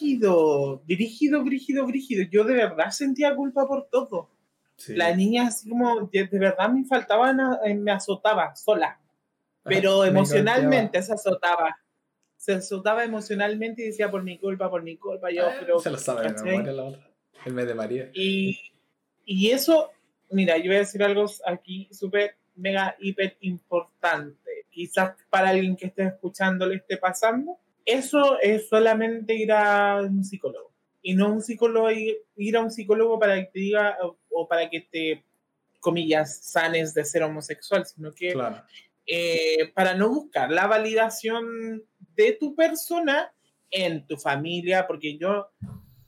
[0.00, 2.24] dirigido, dirigido, brígido, brígido.
[2.30, 4.30] Yo de verdad sentía culpa por todo.
[4.88, 7.34] La niña así como, de, verdad me faltaba,
[7.64, 8.98] eh, me azotaba sola,
[9.62, 11.76] pero emocionalmente se azotaba.
[12.36, 15.78] Se azotaba emocionalmente y decía por mi culpa, por mi culpa, yo, pero...
[15.80, 16.32] Se lo sabe,
[16.72, 17.10] la otra.
[17.44, 18.10] El mes de María.
[18.14, 18.58] Y,
[19.26, 19.90] y eso,
[20.30, 24.40] mira, yo voy a decir algo aquí súper, mega, hiper importante
[24.70, 27.58] quizás para alguien que esté escuchando le esté pasando,
[27.92, 30.72] eso es solamente ir a un psicólogo.
[31.02, 33.96] Y no un psicólogo, ir a un psicólogo para que te diga
[34.30, 35.24] o, para que te,
[35.80, 38.34] comillas, sanes de ser homosexual, sino que
[39.06, 41.82] eh, para no buscar la validación
[42.14, 43.32] de tu persona
[43.70, 45.48] en tu familia, porque yo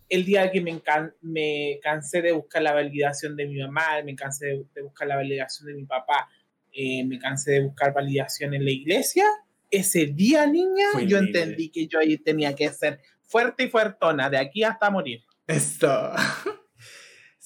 [0.09, 0.81] el día que me,
[1.23, 5.69] me cansé de buscar la validación de mi mamá, me cansé de buscar la validación
[5.69, 6.29] de mi papá,
[6.71, 9.25] eh, me cansé de buscar validación en la iglesia,
[9.73, 14.39] ese día, niña, yo entendí que yo ahí tenía que ser fuerte y fuertona, de
[14.39, 15.23] aquí hasta morir.
[15.47, 16.13] Esto.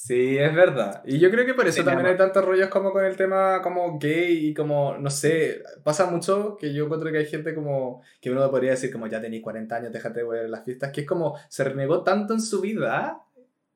[0.06, 1.02] Sí, es verdad.
[1.04, 3.98] Y yo creo que por eso también hay tantos rollos como con el tema como
[3.98, 8.30] gay y como, no sé, pasa mucho que yo encuentro que hay gente como, que
[8.30, 11.06] uno podría decir como ya tenéis 40 años, déjate de ver las fiestas, que es
[11.08, 13.20] como se renegó tanto en su vida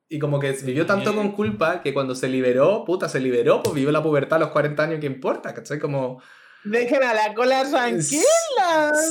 [0.07, 3.75] y como que vivió tanto con culpa que cuando se liberó, puta, se liberó, pues
[3.75, 5.53] vivió la pubertad a los 40 años, ¿qué importa?
[5.53, 5.79] ¿Cachai?
[5.79, 6.21] Como...
[6.63, 8.21] Dejen a la cola tranquila.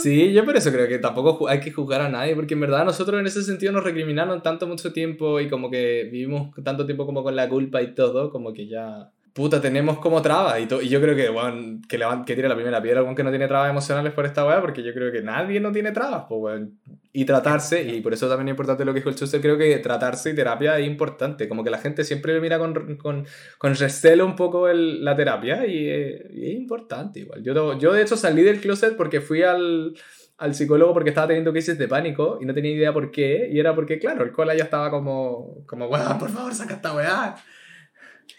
[0.02, 2.84] Sí, yo por eso creo que tampoco hay que juzgar a nadie, porque en verdad
[2.84, 7.06] nosotros en ese sentido nos recriminaron tanto mucho tiempo y como que vivimos tanto tiempo
[7.06, 9.10] como con la culpa y todo, como que ya
[9.40, 10.60] puta, tenemos como trabas.
[10.60, 13.48] Y, y yo creo que, bueno, que, que tire la primera piedra, que no tiene
[13.48, 16.68] trabas emocionales por esta weá, porque yo creo que nadie no tiene trabas, pues.
[17.12, 19.78] Y tratarse, y por eso también es importante lo que dijo el Chuster, creo que
[19.78, 21.48] tratarse y terapia es importante.
[21.48, 23.26] Como que la gente siempre mira con, con,
[23.56, 27.42] con recelo un poco el, la terapia y, es importante igual.
[27.42, 29.94] Yo, yo de hecho salí del closet porque fui al
[30.36, 33.50] al psicólogo porque estaba teniendo crisis de pánico y no tenía idea por qué.
[33.52, 36.94] Y era porque, claro, el cola ya estaba como, como, weá, por favor, saca esta
[36.94, 37.36] weá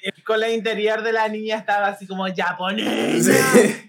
[0.01, 3.29] el cola interior de la niña estaba así como japonés.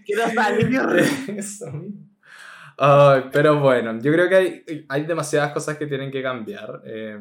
[0.04, 0.80] Quiero salir.
[1.36, 1.66] Eso
[3.32, 7.18] pero bueno, yo creo que hay, hay demasiadas cosas que tienen que cambiar eh,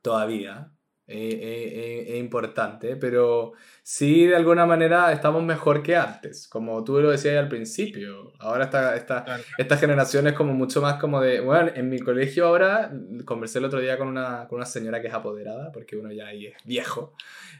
[0.00, 0.70] todavía.
[1.08, 7.00] Eh, eh, es importante, pero sí de alguna manera estamos mejor que antes, como tú
[7.00, 8.32] lo decías al principio.
[8.38, 9.24] Ahora esta, esta,
[9.58, 12.92] esta generación es como mucho más como de, bueno, en mi colegio ahora,
[13.24, 16.28] conversé el otro día con una, con una señora que es apoderada, porque uno ya
[16.28, 17.14] ahí es viejo,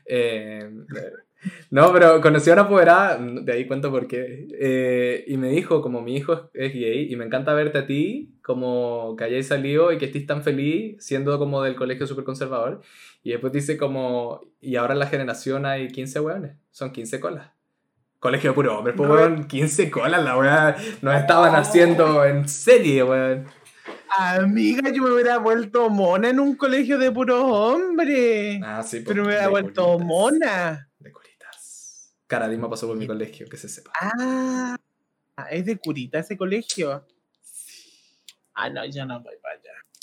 [0.06, 0.70] eh,
[1.70, 5.82] no, pero conocí a una apoderada, de ahí cuento por qué, eh, y me dijo,
[5.82, 9.92] como mi hijo es gay, y me encanta verte a ti, como que hayáis salido
[9.92, 12.82] y que estés tan feliz siendo como del colegio súper conservador.
[13.22, 17.50] Y después dice como, y ahora en la generación hay 15 weones, son 15 colas.
[18.18, 23.02] Colegio de puro hombre, pues weón, 15 colas, la weá, nos estaban haciendo en serie,
[23.02, 23.46] weón.
[24.16, 28.60] Amiga, yo me hubiera vuelto mona en un colegio de puros hombres.
[28.62, 30.88] Ah, sí, pues, Pero me hubiera vuelto mona.
[30.98, 32.14] De colitas.
[32.26, 33.90] Caradima pasó por mi colegio, que se sepa.
[34.00, 34.76] Ah,
[35.50, 37.06] es de curita ese colegio.
[38.54, 39.61] Ah, no, yo no voy para.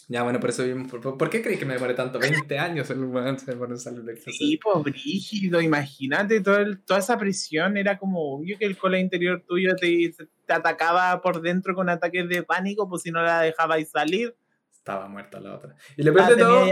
[0.10, 2.18] Ya, bueno, por eso ¿Por, ¿por qué crees que me demoré tanto?
[2.18, 7.78] 20 años en salir de Sí, pues brígido, imagínate todo toda esa presión.
[7.78, 10.16] Era como obvio que el colegio interior tuyo te,
[10.48, 14.36] te, atacaba por dentro con ataques de pánico, pues si no la dejabais salir.
[14.74, 15.76] Estaba muerta la otra.
[15.96, 16.66] Y le de todo,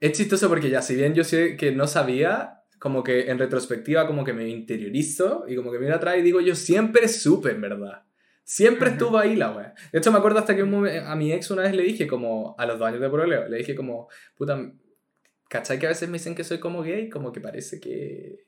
[0.00, 4.08] es chistoso porque ya, si bien yo sé que no sabía, como que en retrospectiva
[4.08, 7.60] como que me interiorizo y como que miro atrás y digo, yo siempre supe, en
[7.60, 8.05] verdad.
[8.46, 9.74] Siempre estuvo ahí la wea.
[9.90, 12.64] De hecho, me acuerdo hasta que a mi ex una vez le dije, como, a
[12.64, 14.56] los dos años de problema, le dije como, puta,
[15.48, 17.10] ¿cachai que a veces me dicen que soy como gay?
[17.10, 18.46] Como que parece que...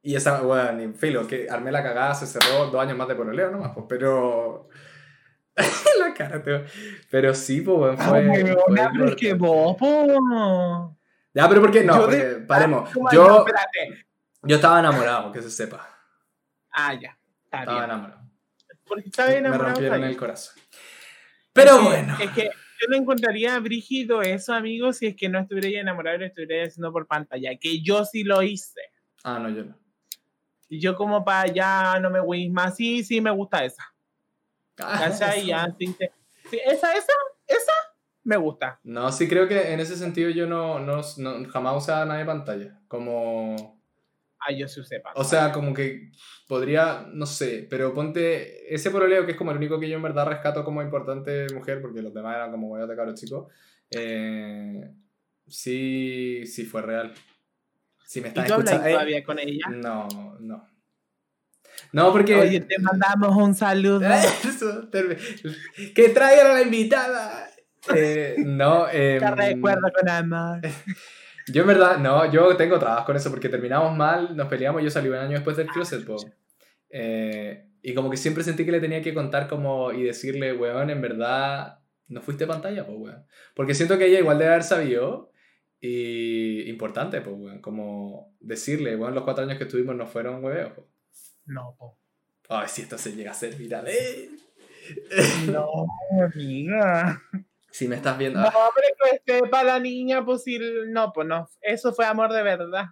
[0.00, 3.16] Y esa, wea, ni filo, que armé la cagada, se cerró dos años más de
[3.16, 4.70] pololeo nomás, pues, pero...
[5.98, 6.62] la cara, tío.
[7.10, 8.20] Pero sí, pues, fue...
[8.20, 9.76] Ay, fue que vos,
[11.34, 12.08] Ya, pero ¿por qué no?
[12.46, 12.90] paremos.
[13.12, 13.44] Yo,
[14.42, 15.86] yo estaba enamorado, que se sepa.
[16.72, 17.18] Ah, ya.
[17.52, 18.27] estaba enamorado
[18.88, 19.64] porque estaba enamorado.
[19.64, 20.62] Me rompieron el corazón.
[21.52, 22.16] Pero bueno.
[22.20, 26.20] Es que yo no encontraría brígido eso, amigo, si es que no estuviera enamorado y
[26.20, 27.50] lo estuviera haciendo por pantalla.
[27.60, 28.80] Que yo sí lo hice.
[29.24, 29.78] Ah, no, yo no.
[30.68, 32.76] Y yo como para allá no me voy más.
[32.76, 33.82] Sí, sí, me gusta esa.
[34.78, 35.10] Ah,
[35.44, 35.96] Ya, sí,
[36.64, 37.12] esa, esa,
[37.46, 37.72] esa,
[38.22, 38.78] me gusta.
[38.84, 42.26] No, sí creo que en ese sentido yo no, no, no jamás usaba nada de
[42.26, 42.80] pantalla.
[42.86, 43.77] Como
[44.40, 46.10] Ah, yo sí usé O sea, como que
[46.46, 50.02] podría, no sé, pero ponte ese pololeo que es como el único que yo en
[50.02, 53.20] verdad rescato como importante mujer, porque los demás eran como voy a atacar a los
[53.20, 53.52] chicos.
[53.90, 54.90] Eh,
[55.46, 57.12] sí, sí fue real.
[58.06, 59.66] Si me estás ¿Y tú todavía con ella?
[59.68, 60.08] No,
[60.40, 60.66] no.
[61.92, 62.34] No, porque.
[62.34, 64.00] Oye, te mandamos un saludo.
[65.94, 67.50] que traigan a la invitada.
[67.94, 68.86] Eh, no.
[68.92, 70.60] Eh, te recuerdo con amor.
[71.52, 74.90] Yo en verdad, no, yo tengo trabas con eso porque terminamos mal, nos peleamos, yo
[74.90, 76.06] salí un año después del closet,
[76.90, 80.90] eh, y como que siempre sentí que le tenía que contar como y decirle, weón,
[80.90, 81.78] en verdad,
[82.08, 83.26] no fuiste pantalla, pues, weón.
[83.54, 85.30] Porque siento que ella igual debe haber sabido
[85.80, 90.72] y importante, pues, weón, como decirle, weón, los cuatro años que estuvimos no fueron weón.
[91.46, 91.98] No, po.
[92.48, 94.30] Ay, si esto se llega a ser viral, ¿eh?
[95.52, 95.86] No,
[96.22, 97.22] amiga.
[97.78, 98.40] Si me estás viendo.
[98.40, 100.58] No, pero que esté para la niña, pues sí,
[100.88, 101.48] no, pues no.
[101.60, 102.86] Eso fue amor de verdad.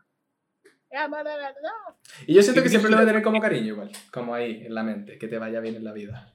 [0.88, 1.72] Es amor de verdad.
[2.24, 3.90] Y yo siento que siempre lo voy a tener como cariño, igual.
[4.12, 5.18] Como ahí, en la mente.
[5.18, 6.32] Que te vaya bien en la vida.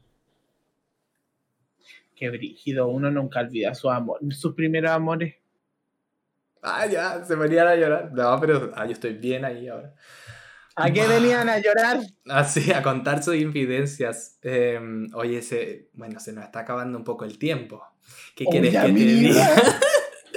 [2.14, 2.90] Qué brígido.
[2.90, 5.36] Uno nunca olvida su amor, sus primeros amores.
[6.62, 8.12] Ah, ya, se venían a llorar.
[8.12, 9.96] No, pero ah, yo estoy bien ahí ahora.
[10.76, 12.00] ¿A qué venían a llorar?
[12.30, 14.38] Ah, sí, a contar sus infidencias.
[14.42, 17.84] Em, oye, se, bueno, se nos está acabando un poco el tiempo.
[18.36, 19.56] ¿Qué quieres que te diga?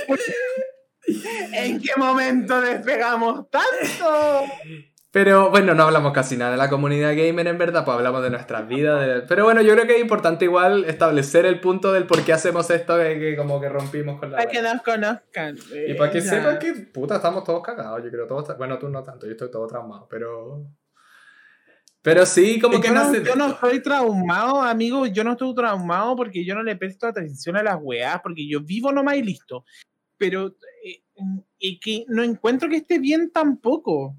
[1.52, 4.44] ¿En qué momento despegamos tanto?
[5.14, 8.30] Pero bueno, no hablamos casi nada de la comunidad gamer en verdad, pues hablamos de
[8.30, 9.22] nuestras vidas.
[9.28, 12.68] Pero bueno, yo creo que es importante igual establecer el punto del por qué hacemos
[12.68, 14.38] esto, que, como que rompimos con la...
[14.38, 15.56] Para que nos conozcan.
[15.88, 18.26] y para que sepan que, puta, estamos todos cagados, yo creo.
[18.26, 20.66] Todos, bueno, tú no tanto, yo estoy todo traumado, pero...
[22.02, 25.06] Pero sí, como que no, Yo no estoy traumado, amigo.
[25.06, 28.60] Yo no estoy traumado porque yo no le presto atención a las weas, porque yo
[28.60, 29.64] vivo nomás y listo.
[30.18, 31.04] Pero eh,
[31.60, 34.16] y que no encuentro que esté bien tampoco.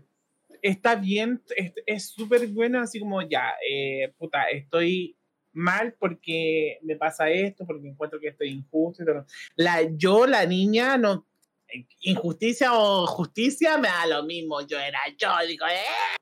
[0.66, 1.44] Está bien,
[1.86, 5.16] es súper bueno, así como ya, eh, puta, estoy
[5.54, 9.04] mal porque me pasa esto, porque encuentro que estoy injusto.
[9.56, 11.28] La, yo, la niña, no.
[12.02, 14.60] Injusticia o justicia me da lo mismo.
[14.66, 16.18] Yo era yo, digo, ¡eh!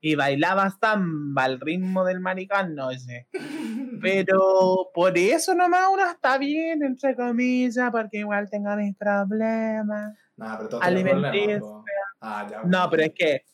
[0.00, 3.26] y bailaba samba al ritmo del maricón, no sé.
[4.00, 10.16] Pero por eso nomás uno está bien, entre comillas, porque igual tengo mis problemas.
[10.40, 10.80] No, pero
[12.22, 13.44] ah, no, pero es que,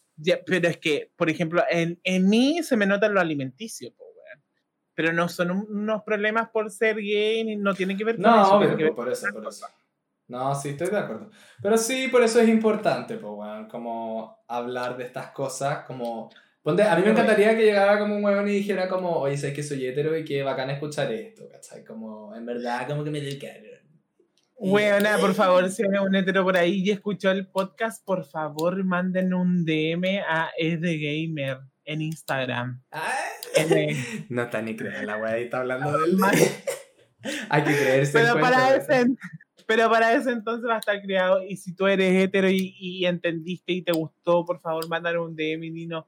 [0.47, 3.93] pero es que, por ejemplo, en, en mí se me nota lo alimenticio,
[4.95, 8.61] pero no son unos problemas por ser gay, no tiene que ver con eso.
[8.61, 9.66] No, por eso, por eso.
[10.28, 11.30] No, sí, estoy de acuerdo.
[11.61, 16.30] Pero sí, por eso es importante, pues, bueno, como hablar de estas cosas, como...
[16.62, 19.53] Ponte, a mí me encantaría que llegara como un huevón y dijera como, oye, sé
[19.53, 21.84] que soy hetero y que bacán escuchar esto, ¿cachai?
[21.84, 23.76] Como, en verdad, como que me dedicaron.
[24.59, 28.82] Buena, por favor, si hay un hetero por ahí y escuchó el podcast, por favor,
[28.84, 32.82] manden un DM a Gamer en Instagram.
[32.90, 33.12] Ah,
[34.28, 36.18] no está ni creer, la wea ahí está hablando del...
[37.48, 38.12] hay que creerse.
[38.12, 39.07] Pero para ese,
[39.66, 41.42] pero para eso entonces va a estar creado.
[41.42, 45.64] Y si tú eres hetero y, entendiste y te gustó, por favor, mándale un DM
[45.64, 46.07] y no,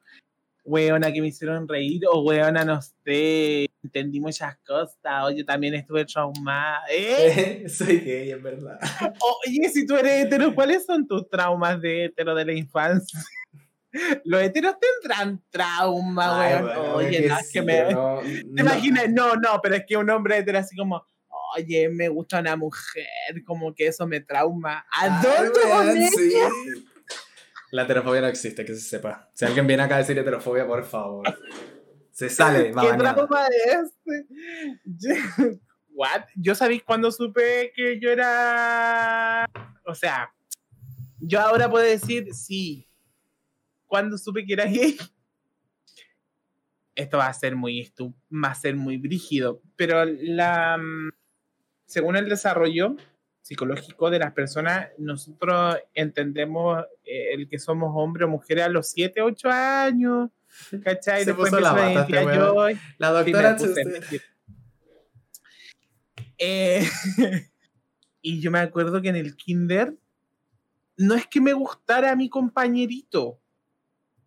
[0.69, 5.75] weona, que me hicieron reír, o weona, no sé, entendí muchas cosas, o yo también
[5.75, 6.81] estuve traumada.
[6.91, 7.65] ¿eh?
[7.69, 8.79] Soy gay, en verdad.
[9.47, 13.19] Oye, si tú eres hetero, ¿cuáles son tus traumas de hetero de la infancia?
[14.25, 16.67] los heteros tendrán trauma, Ay, weón.
[16.67, 17.93] bueno, Oye, que no, es sí, que me.
[17.93, 19.09] no- ¿Te no- imaginas?
[19.11, 21.03] No, no, pero es que un hombre hetero así como,
[21.57, 23.07] oye, me gusta una mujer,
[23.47, 24.85] como que eso me trauma.
[24.93, 26.33] ¿A Ay, dónde con sí.
[27.71, 29.31] La heterofobia no existe, que se sepa.
[29.35, 31.25] Si alguien viene acá a decir heterofobia, por favor.
[32.11, 35.61] Se sale, ¿Qué trauma es este?
[35.91, 36.25] What?
[36.37, 39.47] Yo sabí cuando supe que yo era.
[39.85, 40.33] O sea,
[41.21, 42.89] yo ahora puedo decir sí.
[43.87, 44.97] Cuando supe que era gay.
[46.95, 49.63] Esto va a ser muy estu va a ser muy brígido.
[49.77, 51.11] Pero la mm,
[51.87, 52.97] según el desarrollo
[53.49, 58.91] psicológico de las personas, nosotros entendemos eh, el que somos hombre o mujer a los
[58.91, 60.29] 7, 8 años.
[60.85, 61.21] ¿Cachai?
[61.21, 62.69] Se Después puso la bata este yo.
[62.99, 64.25] La Sí, doctora mentira.
[66.37, 66.87] Eh,
[68.21, 69.97] y yo me acuerdo que en el kinder
[70.99, 73.41] no es que me gustara a mi compañerito,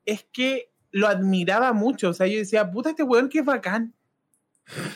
[0.04, 2.10] es que lo admiraba mucho.
[2.10, 3.94] O sea, yo decía, puta, este weón que es bacán.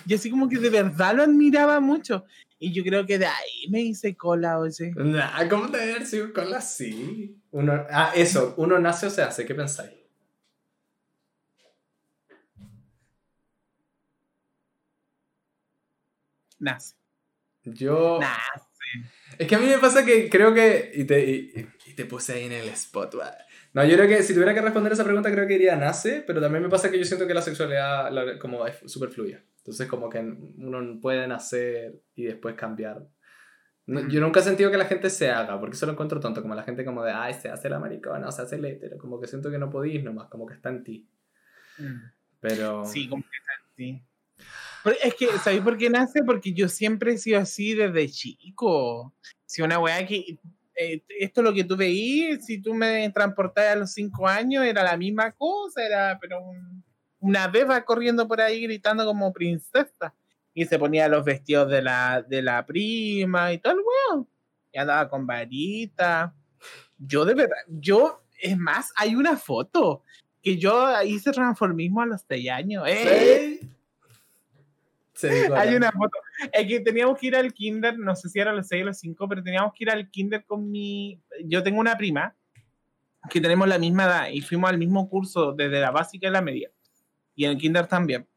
[0.07, 2.26] Y así como que de verdad lo admiraba mucho.
[2.57, 4.91] Y yo creo que de ahí me hice cola, oye.
[4.95, 7.41] Nah, ¿cómo te haber sido con la así?
[7.51, 9.91] Uno, ah, eso, uno nace o se hace, ¿qué pensáis?
[16.59, 16.95] Nace.
[17.63, 18.20] Yo.
[18.20, 18.74] Nace.
[19.38, 20.91] Es que a mí me pasa que creo que.
[20.93, 23.19] Y te, y, y te puse ahí en el spot.
[23.19, 23.36] va.
[23.73, 26.39] No, yo creo que si tuviera que responder esa pregunta, creo que iría nace, pero
[26.39, 29.43] también me pasa que yo siento que la sexualidad la- como es súper fluida.
[29.57, 33.05] Entonces, como que uno puede nacer y después cambiar.
[33.88, 36.41] No, yo nunca he sentido que la gente se haga, porque eso lo encuentro tonto,
[36.41, 38.97] como la gente como de, ay, se hace la maricona o se hace el hétero,
[38.97, 41.09] como que siento que no podís nomás, como que está en ti.
[42.39, 42.86] Pero...
[42.86, 44.01] Sí, como que está así.
[44.38, 44.49] Pero
[45.03, 46.23] es que, ¿sabéis por qué nace?
[46.23, 49.13] Porque yo siempre he sido así desde chico.
[49.45, 50.38] Si una weá que.
[50.75, 54.65] eh, esto es lo que tú veí, si tú me transportabas a los cinco años,
[54.65, 56.83] era la misma cosa, era pero un-
[57.19, 60.13] una beba corriendo por ahí gritando como princesa.
[60.53, 64.27] Y se ponía los vestidos de la, de la prima y todo el weón.
[64.71, 66.33] Y andaba con varita.
[66.97, 70.03] Yo de verdad, yo, es más, hay una foto
[70.41, 72.83] que yo hice transformismo a los seis años.
[72.88, 73.59] ¡Eh!
[73.61, 73.69] Sí.
[75.55, 76.18] Hay una foto.
[76.51, 78.86] Es que teníamos que ir al kinder, no sé si era a los 6 o
[78.88, 81.22] los 5, pero teníamos que ir al kinder con mi...
[81.45, 82.36] Yo tengo una prima
[83.30, 86.41] que tenemos la misma edad y fuimos al mismo curso desde la básica y la
[86.41, 86.70] media.
[87.36, 88.28] Y en el kinder también.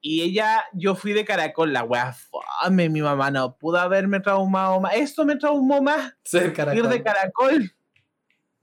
[0.00, 2.14] Y ella, yo fui de caracol, la wea
[2.60, 4.94] fame, mi mamá no pudo haberme traumado más.
[4.96, 6.90] Esto me traumó más, Ser ir caracol.
[6.90, 7.72] de caracol.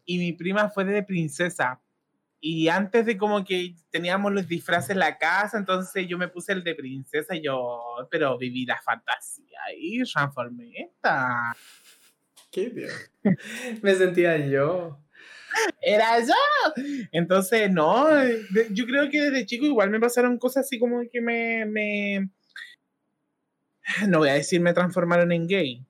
[0.05, 1.81] Y mi prima fue de princesa.
[2.43, 6.53] Y antes de como que teníamos los disfraces en la casa, entonces yo me puse
[6.53, 7.79] el de princesa y yo,
[8.09, 11.55] pero viví la fantasía y transformé esta.
[12.51, 12.87] ¿Qué tío?
[13.83, 14.99] Me sentía yo.
[15.81, 16.33] Era yo.
[17.11, 18.07] Entonces, no,
[18.71, 22.29] yo creo que desde chico igual me pasaron cosas así como que me, me
[24.07, 25.85] no voy a decir me transformaron en gay,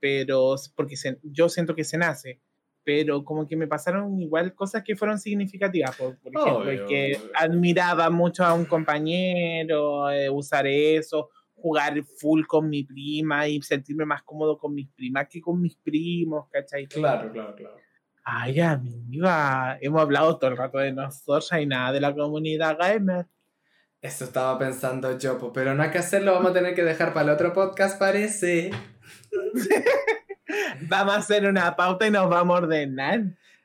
[0.00, 2.40] pero porque se- yo siento que se nace,
[2.86, 8.08] pero como que me pasaron igual cosas que fueron significativas, por, por ejemplo, que admiraba
[8.10, 14.22] mucho a un compañero, eh, usar eso, jugar full con mi prima y sentirme más
[14.22, 16.86] cómodo con mis primas que con mis primos, ¿cachai?
[16.86, 17.76] Claro, claro, claro.
[18.22, 23.26] Ay, amiga, hemos hablado todo el rato de nosotros y nada de la comunidad gamer.
[24.00, 27.24] Eso estaba pensando yo, pero no hay que hacerlo, vamos a tener que dejar para
[27.24, 28.70] el otro podcast, parece.
[30.82, 33.20] Vamos a hacer una pauta y nos vamos a ordenar.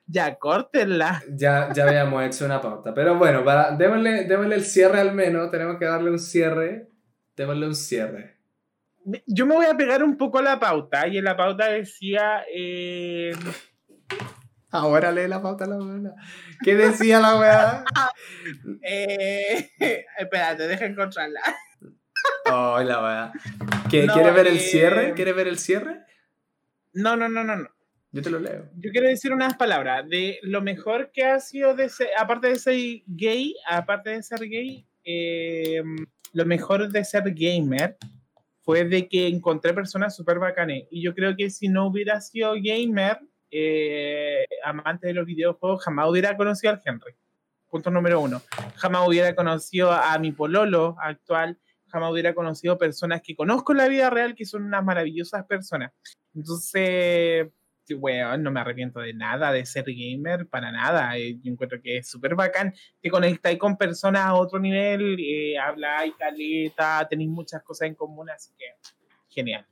[0.05, 1.23] Ya, córtenla.
[1.29, 2.93] Ya, ya habíamos hecho una pauta.
[2.93, 5.49] Pero bueno, para, démosle, démosle el cierre al menos.
[5.51, 6.89] Tenemos que darle un cierre.
[7.35, 8.37] Démosle un cierre.
[9.25, 12.43] Yo me voy a pegar un poco a la pauta y en la pauta decía...
[12.53, 13.33] eh,
[14.71, 16.13] Ahora lee la pauta la buena.
[16.63, 17.83] ¿Qué decía la weá?
[18.81, 19.69] eh,
[20.17, 21.41] espérate, deja encontrarla.
[22.49, 23.31] Oh, la weá.
[23.89, 25.13] ¿Qué, No, ¿Quieres ver el eh, cierre?
[25.13, 26.05] ¿Quieres ver el cierre?
[26.93, 27.69] No, no, no, no, no.
[28.13, 28.69] Yo te lo leo.
[28.77, 32.55] Yo quiero decir unas palabras de lo mejor que ha sido de ser, aparte de
[32.57, 32.75] ser
[33.05, 35.81] gay, aparte de ser gay, eh,
[36.33, 37.97] lo mejor de ser gamer
[38.61, 40.87] fue de que encontré personas súper bacanes.
[40.91, 43.19] Y yo creo que si no hubiera sido gamer,
[43.49, 47.13] eh, amante de los videojuegos, jamás hubiera conocido al Henry.
[47.69, 48.41] Punto número uno.
[48.75, 53.87] Jamás hubiera conocido a mi pololo actual, jamás hubiera conocido personas que conozco en la
[53.87, 55.91] vida real, que son unas maravillosas personas.
[56.35, 57.47] Entonces,
[57.93, 61.17] weón, no me arrepiento de nada de ser gamer, para nada.
[61.17, 62.73] Eh, Yo encuentro que es súper bacán.
[63.01, 68.29] Te conectáis con personas a otro nivel, eh, habláis caleta, tenéis muchas cosas en común,
[68.29, 68.65] así que
[69.29, 69.65] genial.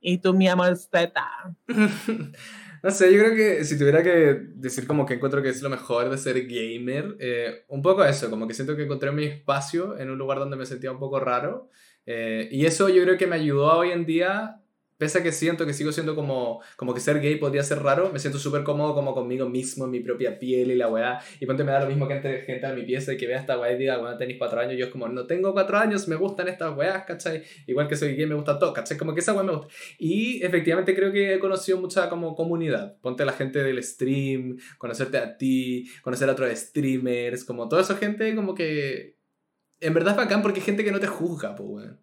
[0.00, 1.26] Y tú, mi amor, Zeta.
[2.82, 4.10] No sé, yo creo que si tuviera que
[4.56, 8.28] decir como que encuentro que es lo mejor de ser gamer, eh, un poco eso,
[8.28, 11.18] como que siento que encontré mi espacio en un lugar donde me sentía un poco
[11.18, 11.70] raro.
[12.04, 14.60] eh, y eso yo creo que me ayudó hoy en día
[15.04, 18.10] pese a que siento que sigo siendo como, como que ser gay podría ser raro,
[18.10, 21.20] me siento súper cómodo como conmigo mismo, en mi propia piel y la weá.
[21.40, 23.38] Y ponte me da lo mismo que entre gente a mi pieza y que vea
[23.38, 24.78] esta weá y diga, bueno, tenéis cuatro años.
[24.78, 27.42] Yo es como, no tengo cuatro años, me gustan estas weas, ¿cachai?
[27.66, 28.96] Igual que soy gay, me gusta todo, ¿cachai?
[28.96, 29.74] Como que esa weá me gusta.
[29.98, 32.96] Y efectivamente creo que he conocido mucha como comunidad.
[33.02, 37.82] Ponte a la gente del stream, conocerte a ti, conocer a otros streamers, como toda
[37.82, 39.18] esa gente como que...
[39.80, 42.00] En verdad es bacán porque hay gente que no te juzga, pues, weón.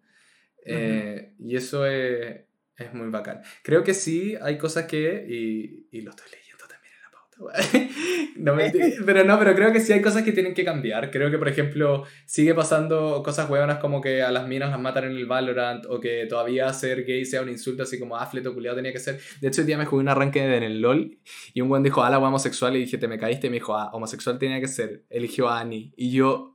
[0.64, 2.42] Eh, y eso es,
[2.76, 3.42] es muy bacán.
[3.62, 7.92] Creo que sí, hay cosas que, y, y lo estoy leyendo también en la pauta,
[8.36, 8.72] no me,
[9.06, 11.10] pero no, pero creo que sí hay cosas que tienen que cambiar.
[11.10, 15.04] Creo que, por ejemplo, sigue pasando cosas hueonas como que a las minas las matan
[15.04, 18.76] en el Valorant o que todavía ser gay sea un insulto así como afleto culiado
[18.76, 19.20] tenía que ser.
[19.40, 21.18] De hecho, hoy día me jugué un arranque en el LOL
[21.52, 23.56] y un buen dijo, ah, la wea homosexual y dije, te me caíste y me
[23.56, 25.04] dijo, ah, homosexual tenía que ser.
[25.10, 26.51] Eligió a Annie y yo...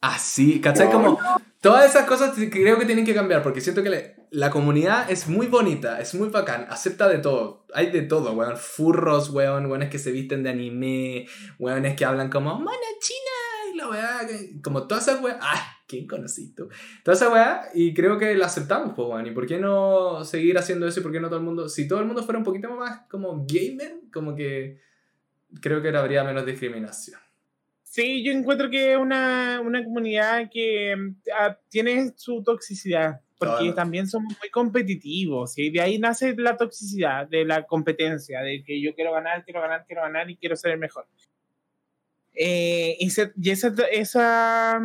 [0.00, 0.90] Así, ¿cachai?
[0.90, 1.18] Como
[1.60, 5.28] todas esas cosas creo que tienen que cambiar porque siento que le, la comunidad es
[5.28, 9.90] muy bonita, es muy bacán, acepta de todo, hay de todo, weón, furros, weón, weones
[9.90, 11.26] que se visten de anime,
[11.58, 14.20] weones que hablan como, mona china, y la weá,
[14.62, 16.68] como todas esas weas, ah, ¿quién conocí tú?
[17.02, 20.58] Toda esa weá, y creo que la aceptamos, pues, weón, y por qué no seguir
[20.58, 22.44] haciendo eso y por qué no todo el mundo, si todo el mundo fuera un
[22.44, 24.80] poquito más como gamer, como que
[25.60, 27.25] creo que habría menos discriminación.
[27.96, 33.74] Sí, yo encuentro que es una, una comunidad que uh, tiene su toxicidad, porque claro.
[33.74, 38.82] también somos muy competitivos, y de ahí nace la toxicidad, de la competencia, de que
[38.82, 41.08] yo quiero ganar, quiero ganar, quiero ganar y quiero ser el mejor.
[42.34, 44.78] Eh, y, se, y esa, esa,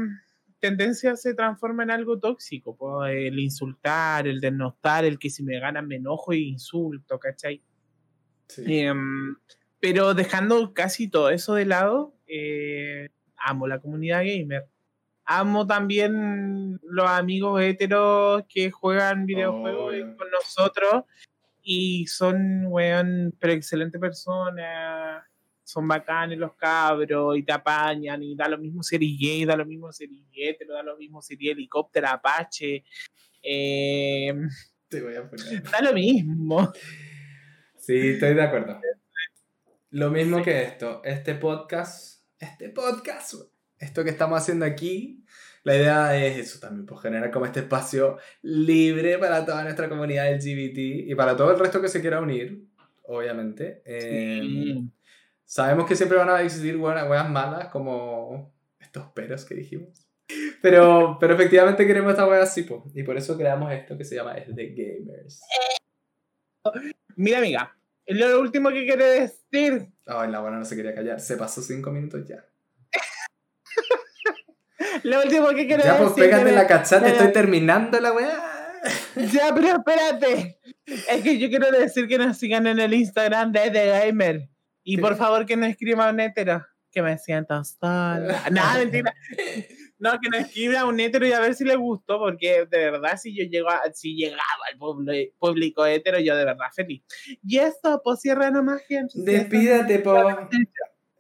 [0.61, 5.85] tendencia se transforma en algo tóxico, el insultar, el denostar, el que si me ganan
[5.85, 7.61] me enojo y insulto, ¿cachai?
[8.47, 8.63] Sí.
[8.67, 8.93] Eh,
[9.81, 14.65] pero dejando casi todo eso de lado, eh, amo la comunidad gamer.
[15.25, 20.15] Amo también los amigos heteros que juegan videojuegos oh, yeah.
[20.15, 21.03] con nosotros
[21.61, 25.23] y son, weón, pero excelentes personas.
[25.63, 29.65] Son bacanes los cabros y te apañan y da lo mismo ser gay, da lo
[29.65, 32.83] mismo ser hetero, da lo mismo ser helicóptero, apache.
[33.41, 34.33] Eh,
[34.87, 35.63] te voy a poner.
[35.63, 36.73] Da lo mismo.
[37.77, 38.81] Sí, estoy de acuerdo.
[39.91, 40.43] Lo mismo sí.
[40.43, 43.35] que esto, este podcast, este podcast,
[43.77, 45.23] esto que estamos haciendo aquí,
[45.63, 50.33] la idea es eso también, pues generar como este espacio libre para toda nuestra comunidad
[50.33, 50.77] LGBT
[51.07, 52.65] y para todo el resto que se quiera unir,
[53.03, 53.81] obviamente.
[53.85, 53.91] Sí.
[53.93, 54.83] Eh,
[55.45, 60.07] sabemos que siempre van a existir buenas, buenas malas, como estos peros que dijimos.
[60.61, 64.15] Pero, pero efectivamente queremos esta wea así, pues, y por eso creamos esto que se
[64.15, 65.41] llama Es de Gamers.
[67.15, 67.75] Mira, amiga,
[68.07, 69.87] lo último que quiere decir.
[70.07, 71.19] Ay, la buena no se quería callar.
[71.19, 72.45] Se pasó cinco minutos ya.
[75.03, 75.91] lo último que quiere decir.
[75.91, 78.47] Ya, pues pégate la cachata, estoy terminando la weá.
[79.15, 80.59] Ya, pero espérate.
[80.85, 84.49] Es que yo quiero decir que nos sigan en el Instagram de The Gamer.
[84.83, 86.65] Y por favor que no escriban un hétero.
[86.91, 88.43] Que me siento sola.
[88.51, 89.13] Nada, mentira.
[90.01, 93.17] No, que nos escriba un hétero y a ver si le gustó, porque de verdad,
[93.17, 94.41] si yo llego a, si llegaba
[94.71, 94.79] al
[95.37, 97.03] público hétero, yo de verdad feliz.
[97.43, 99.13] Y esto, pues cierra nomás, gente.
[99.13, 100.15] Despídate, po.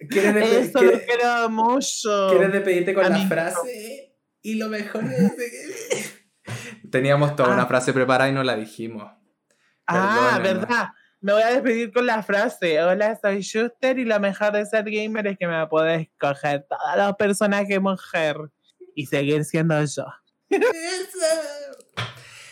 [0.09, 2.27] ¿Quieres despedir, Eso ¿quieres, lo quiero mucho.
[2.31, 3.21] ¿Quieres despedirte con Amigo.
[3.21, 4.15] la frase?
[4.41, 6.23] Y lo mejor es
[6.91, 7.53] Teníamos toda ah.
[7.53, 9.11] una frase preparada y no la dijimos.
[9.85, 10.87] Ah, verdad.
[11.19, 12.81] Me voy a despedir con la frase.
[12.81, 16.97] Hola, soy Schuster y lo mejor de ser gamer es que me puedes escoger todos
[16.97, 18.37] los personajes mujer
[18.95, 20.05] y seguir siendo yo.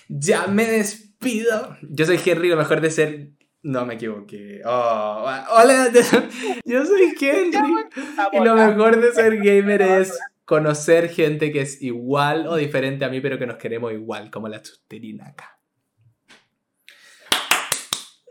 [0.08, 1.78] ya me despido.
[1.82, 3.30] Yo soy Henry, lo mejor de ser.
[3.62, 4.62] No me equivoqué.
[4.66, 5.90] Oh, hola,
[6.66, 7.74] yo soy Henry.
[8.32, 13.10] y lo mejor de ser gamer es conocer gente que es igual o diferente a
[13.10, 15.60] mí, pero que nos queremos igual, como la chusterina acá.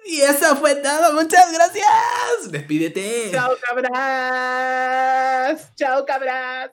[0.09, 1.12] Y eso fue todo.
[1.12, 2.50] Muchas gracias.
[2.50, 3.30] Despídete.
[3.30, 3.92] Chao, cabras.
[5.76, 6.70] Chao, cabras.